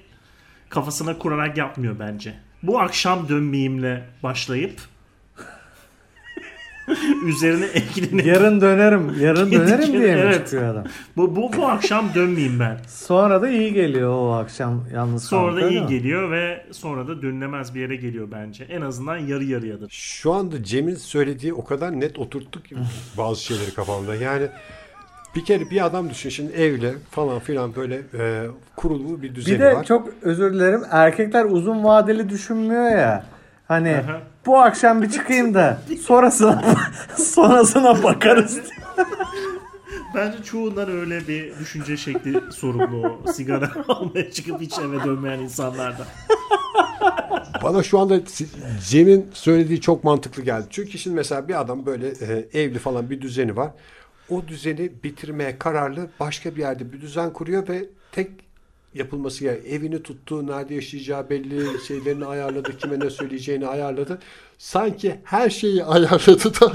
kafasına 0.69 1.17
kurarak 1.17 1.57
yapmıyor 1.57 1.95
bence. 1.99 2.33
Bu 2.63 2.79
akşam 2.79 3.29
dönmeyimle 3.29 4.03
başlayıp 4.23 4.81
üzerine 7.25 7.65
eklenip 7.65 8.25
Yarın 8.25 8.61
dönerim, 8.61 9.15
yarın 9.19 9.51
dönerim 9.51 9.93
diye 9.93 10.15
mi 10.15 10.21
Evet. 10.21 10.45
çıkıyor 10.45 10.63
adam? 10.73 10.83
bu, 11.17 11.35
bu, 11.35 11.51
bu 11.57 11.67
akşam 11.67 12.05
dönmeyeyim 12.15 12.59
ben. 12.59 12.77
Sonra 12.87 13.41
da 13.41 13.49
iyi 13.49 13.73
geliyor 13.73 14.09
o 14.13 14.31
akşam 14.33 14.83
yalnız 14.93 15.23
Sonra 15.23 15.55
da 15.61 15.69
iyi 15.69 15.81
mi? 15.81 15.87
geliyor 15.87 16.31
ve 16.31 16.65
sonra 16.71 17.07
da 17.07 17.21
dönülemez 17.21 17.75
bir 17.75 17.79
yere 17.81 17.95
geliyor 17.95 18.27
bence. 18.31 18.63
En 18.63 18.81
azından 18.81 19.17
yarı 19.17 19.43
yarıyadır. 19.43 19.89
Şu 19.91 20.33
anda 20.33 20.63
Cem'in 20.63 20.95
söylediği 20.95 21.53
o 21.53 21.63
kadar 21.65 21.99
net 21.99 22.19
oturttuk 22.19 22.65
ki 22.65 22.75
bazı 23.17 23.43
şeyleri 23.43 23.73
kafamda. 23.73 24.15
Yani 24.15 24.47
bir 25.35 25.45
kere 25.45 25.69
bir 25.69 25.85
adam 25.85 26.09
düşün 26.09 26.29
şimdi 26.29 26.53
evli 26.53 26.93
falan 27.11 27.39
filan 27.39 27.75
böyle 27.75 27.95
e, 28.19 28.45
kurulu 28.75 29.21
bir 29.21 29.35
düzeni 29.35 29.55
Bir 29.55 29.59
de 29.63 29.75
var. 29.75 29.83
çok 29.83 30.09
özür 30.21 30.53
dilerim 30.53 30.81
erkekler 30.91 31.45
uzun 31.45 31.83
vadeli 31.83 32.29
düşünmüyor 32.29 32.91
ya. 32.91 33.25
Hani 33.67 33.95
Aha. 33.95 34.21
Bu 34.47 34.59
akşam 34.59 35.01
bir 35.01 35.09
çıkayım 35.09 35.53
da 35.53 35.81
sonrasına 36.01 36.75
sonrasına 37.17 38.03
bakarız. 38.03 38.59
Bence 40.15 40.43
çoğundan 40.43 40.89
öyle 40.91 41.27
bir 41.27 41.59
düşünce 41.59 41.97
şekli 41.97 42.41
sorumlu 42.51 43.19
o 43.25 43.31
sigara 43.31 43.71
almaya 43.87 44.31
çıkıp 44.31 44.61
hiç 44.61 44.79
eve 44.79 45.03
dönmeyen 45.03 45.39
insanlardan. 45.39 46.05
Bana 47.63 47.83
şu 47.83 47.99
anda 47.99 48.19
Cem'in 48.89 49.29
söylediği 49.33 49.81
çok 49.81 50.03
mantıklı 50.03 50.43
geldi. 50.43 50.67
Çünkü 50.69 50.97
şimdi 50.97 51.15
mesela 51.15 51.47
bir 51.47 51.61
adam 51.61 51.85
böyle 51.85 52.07
e, 52.07 52.61
evli 52.61 52.79
falan 52.79 53.09
bir 53.09 53.21
düzeni 53.21 53.55
var. 53.55 53.71
O 54.29 54.47
düzeni 54.47 54.91
bitirmeye 55.03 55.57
kararlı 55.57 56.09
başka 56.19 56.55
bir 56.55 56.61
yerde 56.61 56.93
bir 56.93 57.01
düzen 57.01 57.33
kuruyor 57.33 57.67
ve 57.67 57.85
tek 58.11 58.46
yapılması 58.97 59.43
gereken 59.43 59.69
evini 59.69 60.03
tuttu, 60.03 60.47
nerede 60.47 60.75
yaşayacağı 60.75 61.29
belli 61.29 61.85
şeylerini 61.87 62.25
ayarladı, 62.25 62.77
kime 62.77 62.99
ne 62.99 63.09
söyleyeceğini 63.09 63.67
ayarladı. 63.67 64.19
Sanki 64.57 65.19
her 65.23 65.49
şeyi 65.49 65.83
ayarladı 65.83 66.61
da 66.61 66.71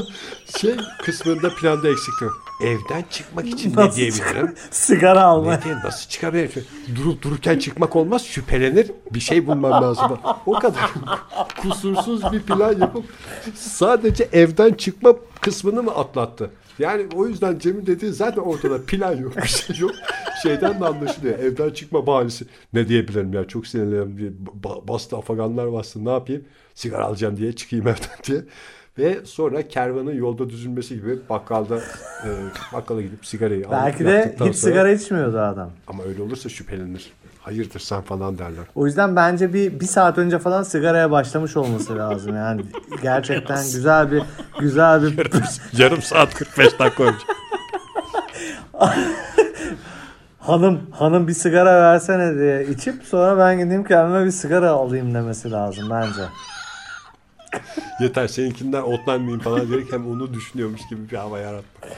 şey 0.59 0.77
kısmında 1.05 1.55
planda 1.55 1.89
eksikti. 1.89 2.25
Evden 2.63 3.05
çıkmak 3.11 3.47
için 3.47 3.77
ne 3.77 3.77
Nasıl 3.77 3.97
diyebilirim? 3.97 4.55
Sigara 4.71 5.23
alma. 5.23 5.57
Ne 5.57 5.63
diye 5.63 5.75
nasıl 5.85 6.09
çıkabilir? 6.09 6.51
Durup 6.97 7.23
dururken 7.23 7.59
çıkmak 7.59 7.97
olmaz. 7.97 8.25
Şüphelenir. 8.25 8.91
Bir 9.11 9.21
şey 9.21 9.47
bulmam 9.47 9.83
lazım. 9.83 10.19
O 10.47 10.59
kadar 10.59 10.91
kusursuz 11.63 12.33
bir 12.33 12.41
plan 12.41 12.79
yapıp 12.79 13.05
sadece 13.55 14.29
evden 14.33 14.73
çıkma 14.73 15.15
kısmını 15.41 15.83
mı 15.83 15.91
atlattı? 15.91 16.51
Yani 16.79 17.07
o 17.17 17.27
yüzden 17.27 17.59
Cem'in 17.59 17.87
dediği 17.87 18.13
zaten 18.13 18.43
ortada 18.43 18.83
plan 18.87 19.17
yok. 19.17 19.37
Bir 19.37 19.49
şey 19.49 19.77
yok. 19.79 19.91
Şeyden 20.43 20.81
de 20.81 20.85
anlaşılıyor. 20.87 21.39
Evden 21.39 21.71
çıkma 21.71 22.07
bahanesi. 22.07 22.45
Ne 22.73 22.89
diyebilirim 22.89 23.33
ya? 23.33 23.49
Çok 23.49 23.67
sinirliyim 23.67 24.19
diye. 24.19 24.31
Ba- 24.63 24.89
bastı 24.89 25.17
Afaganlar 25.17 25.73
bastı. 25.73 26.05
Ne 26.05 26.11
yapayım? 26.11 26.45
Sigara 26.75 27.05
alacağım 27.05 27.37
diye 27.37 27.53
çıkayım 27.53 27.89
evden 27.89 28.19
diye. 28.27 28.41
Ve 28.99 29.21
sonra 29.25 29.69
kervanın 29.69 30.15
yolda 30.15 30.51
düzülmesi 30.51 30.95
gibi 30.95 31.19
bakkalda 31.31 31.77
e, 32.25 32.29
bakkala 32.73 33.03
gidip 33.03 33.27
sigarayı 33.27 33.61
alıp 33.69 33.73
Belki 33.73 34.05
de 34.05 34.31
hiç 34.33 34.39
sonra- 34.39 34.53
sigara 34.53 34.91
içmiyordu 34.93 35.39
adam. 35.39 35.71
ama 35.87 36.03
öyle 36.05 36.23
olursa 36.23 36.49
şüphelenir. 36.49 37.13
Hayırdır 37.41 37.81
sen 37.81 38.01
falan 38.03 38.39
derler. 38.39 38.65
O 38.75 38.87
yüzden 38.87 39.17
bence 39.17 39.53
bir 39.55 39.81
bir 39.81 39.85
saat 39.87 40.19
önce 40.19 40.39
falan 40.39 40.63
sigaraya 40.63 41.11
başlamış 41.11 41.57
olması 41.57 41.97
lazım 41.99 42.37
yani 42.37 42.63
gerçekten 43.03 43.57
güzel 43.75 44.13
bir 44.13 44.23
güzel 44.63 45.03
bir 45.03 45.31
Yarım 45.79 46.03
saat 46.03 46.35
45 46.35 46.79
dakika 46.79 47.05
önce. 47.05 47.25
hanım 50.39 50.91
hanım 50.91 51.29
bir 51.29 51.33
sigara 51.33 51.83
versene 51.83 52.39
diye 52.39 52.67
içip 52.67 53.05
sonra 53.05 53.39
ben 53.39 53.59
gideyim 53.59 53.85
kendime 53.85 54.25
bir 54.27 54.31
sigara 54.31 54.71
alayım 54.71 55.15
demesi 55.15 55.51
lazım 55.51 55.91
bence. 55.91 56.23
Yeter 58.01 58.29
seninkinden 58.29 58.83
otlanmayayım 58.83 59.41
falan 59.41 59.69
diyerek 59.69 59.93
hem 59.93 60.07
onu 60.07 60.35
düşünüyormuş 60.35 60.81
gibi 60.91 61.11
bir 61.11 61.17
hava 61.17 61.39
yaratma. 61.39 61.89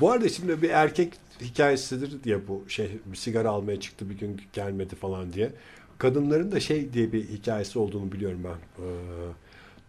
Bu 0.00 0.12
arada 0.12 0.28
şimdi 0.28 0.62
bir 0.62 0.70
erkek 0.70 1.12
hikayesidir 1.40 2.22
diye 2.24 2.48
bu 2.48 2.64
şey 2.68 2.98
bir 3.06 3.16
sigara 3.16 3.50
almaya 3.50 3.80
çıktı 3.80 4.10
bir 4.10 4.18
gün 4.18 4.40
gelmedi 4.52 4.94
falan 4.94 5.32
diye. 5.32 5.52
Kadınların 5.98 6.52
da 6.52 6.60
şey 6.60 6.92
diye 6.92 7.12
bir 7.12 7.28
hikayesi 7.28 7.78
olduğunu 7.78 8.12
biliyorum 8.12 8.40
ben. 8.44 8.84
Ee, 8.84 8.88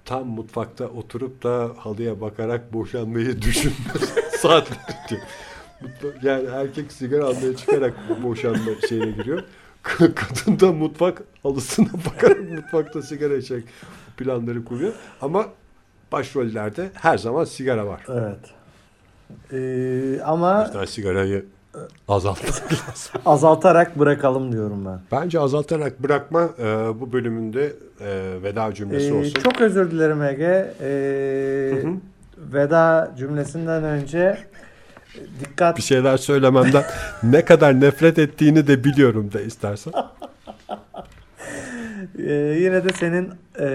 tam 0.08 0.28
mutfakta 0.28 0.86
oturup 0.86 1.44
da 1.44 1.70
halıya 1.78 2.22
bakarak 2.22 2.74
boşanmayı 2.74 3.42
düşünmesi 3.42 4.22
saatlerce. 4.40 5.20
Yani 6.24 6.48
erkek 6.54 6.92
sigara 6.92 7.26
almaya 7.26 7.56
çıkarak 7.56 7.94
boşanma 8.24 8.72
şeyine 8.90 9.12
giriyor. 9.12 9.44
Kadın 9.84 10.60
da 10.60 10.72
mutfak 10.72 11.24
halısına 11.44 11.88
bakarak 12.06 12.52
mutfakta 12.52 13.02
sigara 13.02 13.36
içerek 13.36 13.64
planları 14.18 14.66
kuruyor. 14.66 14.94
Ama 15.22 15.46
başrollerde 16.12 16.92
her 16.94 17.18
zaman 17.18 17.44
sigara 17.44 17.88
var. 17.88 18.02
Evet. 18.10 18.40
Ee, 19.54 20.22
ama 20.22 20.66
İşte 20.66 20.88
sigarayı 20.88 21.46
azaltmak 22.08 22.54
lazım. 22.74 23.12
azaltarak 23.26 24.00
bırakalım 24.00 24.52
diyorum 24.52 24.86
ben. 24.86 25.00
Bence 25.12 25.40
azaltarak 25.40 26.04
bırakma 26.04 26.50
e, 26.60 26.64
bu 27.00 27.14
bölümünde 27.14 27.66
e, 28.02 28.44
veda 28.44 28.74
cümlesi 28.74 29.08
Ee, 29.10 29.14
olsun. 29.14 29.34
çok 29.44 29.62
özür 29.62 29.92
dilerim 29.92 30.24
Ege. 30.24 30.74
Hı 31.82 31.88
hı. 31.88 31.94
veda 32.38 33.12
cümlesinden 33.18 33.84
önce 33.84 34.38
dikkat 35.40 35.78
Bir 35.78 35.82
şeyler 35.82 36.18
söylememden 36.18 36.84
ne 37.24 37.46
kadar 37.46 37.82
nefret 37.82 38.20
ettiğini 38.20 38.68
de 38.68 38.84
biliyorum 38.84 39.34
da 39.34 39.42
istersen. 39.42 39.94
Ee, 42.20 42.34
yine 42.34 42.84
de 42.84 42.90
senin 42.94 43.30
e, 43.60 43.68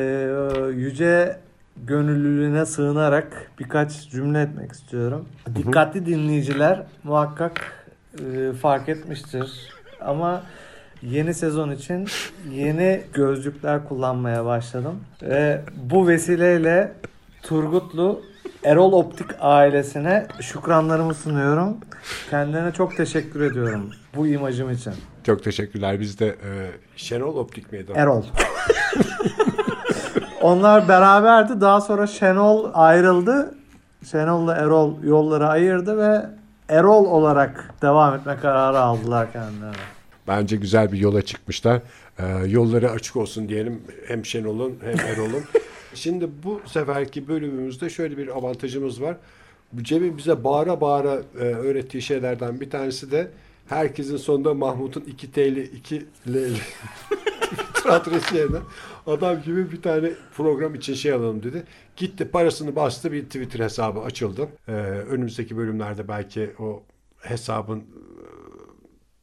yüce 0.77 1.37
gönüllülüğüne 1.77 2.67
sığınarak 2.67 3.51
birkaç 3.59 4.11
cümle 4.11 4.41
etmek 4.43 4.73
istiyorum. 4.73 5.29
Dikkatli 5.57 6.07
dinleyiciler 6.07 6.83
muhakkak 7.05 7.82
e, 8.19 8.53
fark 8.53 8.89
etmiştir. 8.89 9.69
Ama 10.01 10.43
yeni 11.03 11.35
sezon 11.35 11.71
için 11.71 12.09
yeni 12.51 13.03
gözlükler 13.13 13.89
kullanmaya 13.89 14.45
başladım. 14.45 15.01
Ve 15.23 15.61
bu 15.77 16.09
vesileyle 16.09 16.93
Turgutlu 17.43 18.23
Erol 18.65 18.93
Optik 18.93 19.27
ailesine 19.41 20.27
şükranlarımı 20.41 21.15
sunuyorum. 21.15 21.77
Kendilerine 22.31 22.73
çok 22.73 22.97
teşekkür 22.97 23.41
ediyorum 23.41 23.91
bu 24.17 24.27
imajım 24.27 24.71
için. 24.71 24.93
Çok 25.25 25.45
teşekkürler. 25.45 26.01
Biz 26.01 26.19
de 26.21 26.27
e, 26.27 26.51
Şenol 26.97 27.37
Optik 27.37 27.73
miydi? 27.73 27.93
Erol. 27.95 28.23
Onlar 30.43 30.89
beraberdi. 30.89 31.61
Daha 31.61 31.81
sonra 31.81 32.07
Şenol 32.07 32.71
ayrıldı. 32.75 33.55
Şenol'la 34.11 34.55
Erol 34.55 35.03
yolları 35.03 35.49
ayırdı 35.49 35.99
ve 35.99 36.27
Erol 36.73 37.05
olarak 37.05 37.75
devam 37.83 38.15
etme 38.15 38.37
kararı 38.43 38.79
aldılar 38.79 39.33
kendilerine. 39.33 39.77
Bence 40.29 40.57
güzel 40.57 40.93
bir 40.93 40.99
yola 40.99 41.23
çıkmışlar. 41.23 41.81
E, 42.19 42.27
yolları 42.47 42.91
açık 42.91 43.17
olsun 43.17 43.49
diyelim 43.49 43.83
hem 44.07 44.25
Şenol'un 44.25 44.79
hem 44.85 45.01
Erol'un. 45.01 45.43
Şimdi 45.95 46.29
bu 46.45 46.61
seferki 46.67 47.29
bölümümüzde 47.29 47.91
şöyle 47.91 48.17
bir 48.17 48.29
avantajımız 48.29 49.03
var. 49.03 49.17
Cem'in 49.83 50.19
bize 50.19 50.45
bağıra 50.45 50.81
bağıra 50.81 51.23
e, 51.35 51.39
öğrettiği 51.39 52.03
şeylerden 52.03 52.61
bir 52.61 52.71
tanesi 52.71 53.11
de 53.11 53.29
herkesin 53.69 54.17
sonunda 54.17 54.55
Mahmut'un 54.55 55.01
2 55.01 55.33
TL 55.33 55.57
2 55.57 56.07
L 56.29 56.37
adresi 57.89 58.37
yerine 58.37 58.59
Adam 59.07 59.43
gibi 59.43 59.73
bir 59.73 59.83
tane 59.83 60.11
program 60.37 60.75
için 60.75 60.95
şey 60.95 61.13
alalım 61.13 61.43
dedi. 61.43 61.65
Gitti 61.97 62.31
parasını 62.31 62.77
bastı 62.77 63.13
bir 63.13 63.25
Twitter 63.25 63.61
hesabı 63.61 64.01
açıldı. 64.01 64.49
Ee, 64.69 64.73
önümüzdeki 64.73 65.57
bölümlerde 65.57 66.09
belki 66.09 66.51
o 66.59 66.83
hesabın 67.19 67.79
e, 67.79 67.85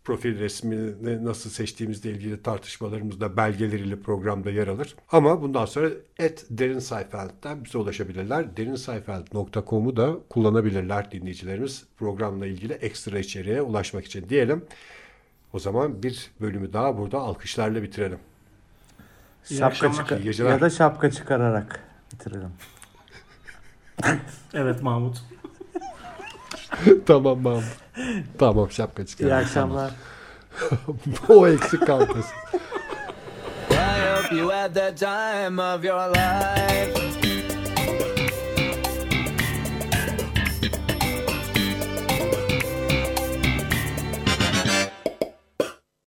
profil 0.03 0.39
resmini 0.39 1.25
nasıl 1.25 1.49
seçtiğimizle 1.49 2.11
ilgili 2.11 2.43
tartışmalarımızda 2.43 3.37
belgeleriyle 3.37 3.99
programda 3.99 4.49
yer 4.49 4.67
alır. 4.67 4.95
Ama 5.11 5.41
bundan 5.41 5.65
sonra 5.65 5.89
et 6.19 6.45
Derin 6.49 6.79
Seyfeld'den 6.79 7.65
bize 7.65 7.77
ulaşabilirler. 7.77 8.57
Derinseyfeld.com'u 8.57 9.97
da 9.97 10.15
kullanabilirler 10.29 11.11
dinleyicilerimiz 11.11 11.83
programla 11.97 12.45
ilgili 12.45 12.73
ekstra 12.73 13.19
içeriğe 13.19 13.61
ulaşmak 13.61 14.05
için 14.05 14.29
diyelim. 14.29 14.65
O 15.53 15.59
zaman 15.59 16.03
bir 16.03 16.31
bölümü 16.41 16.73
daha 16.73 16.97
burada 16.97 17.19
alkışlarla 17.19 17.83
bitirelim. 17.83 18.19
Şapka 19.43 19.93
çıkar 19.93 20.19
ya 20.19 20.61
da 20.61 20.69
şapka 20.69 21.11
çıkararak 21.11 21.88
bitirelim. 22.11 22.51
Evet 24.53 24.81
Mahmut. 24.83 25.17
tamam 27.05 27.41
Mahmut. 27.41 27.63
Tamam 28.39 28.71
şapka 28.71 29.05
çıkar. 29.05 29.25
İyi 29.25 29.33
akşamlar. 29.33 29.91
o 31.29 31.47
eksik 31.47 31.87
kalmasın. 31.87 32.35
I 33.71 34.15
hope 34.15 34.35
you 34.35 34.49
had 34.51 34.73
the 34.73 34.95
time 34.95 35.61
of 35.61 35.85
your 35.85 36.09
life. 36.09 37.18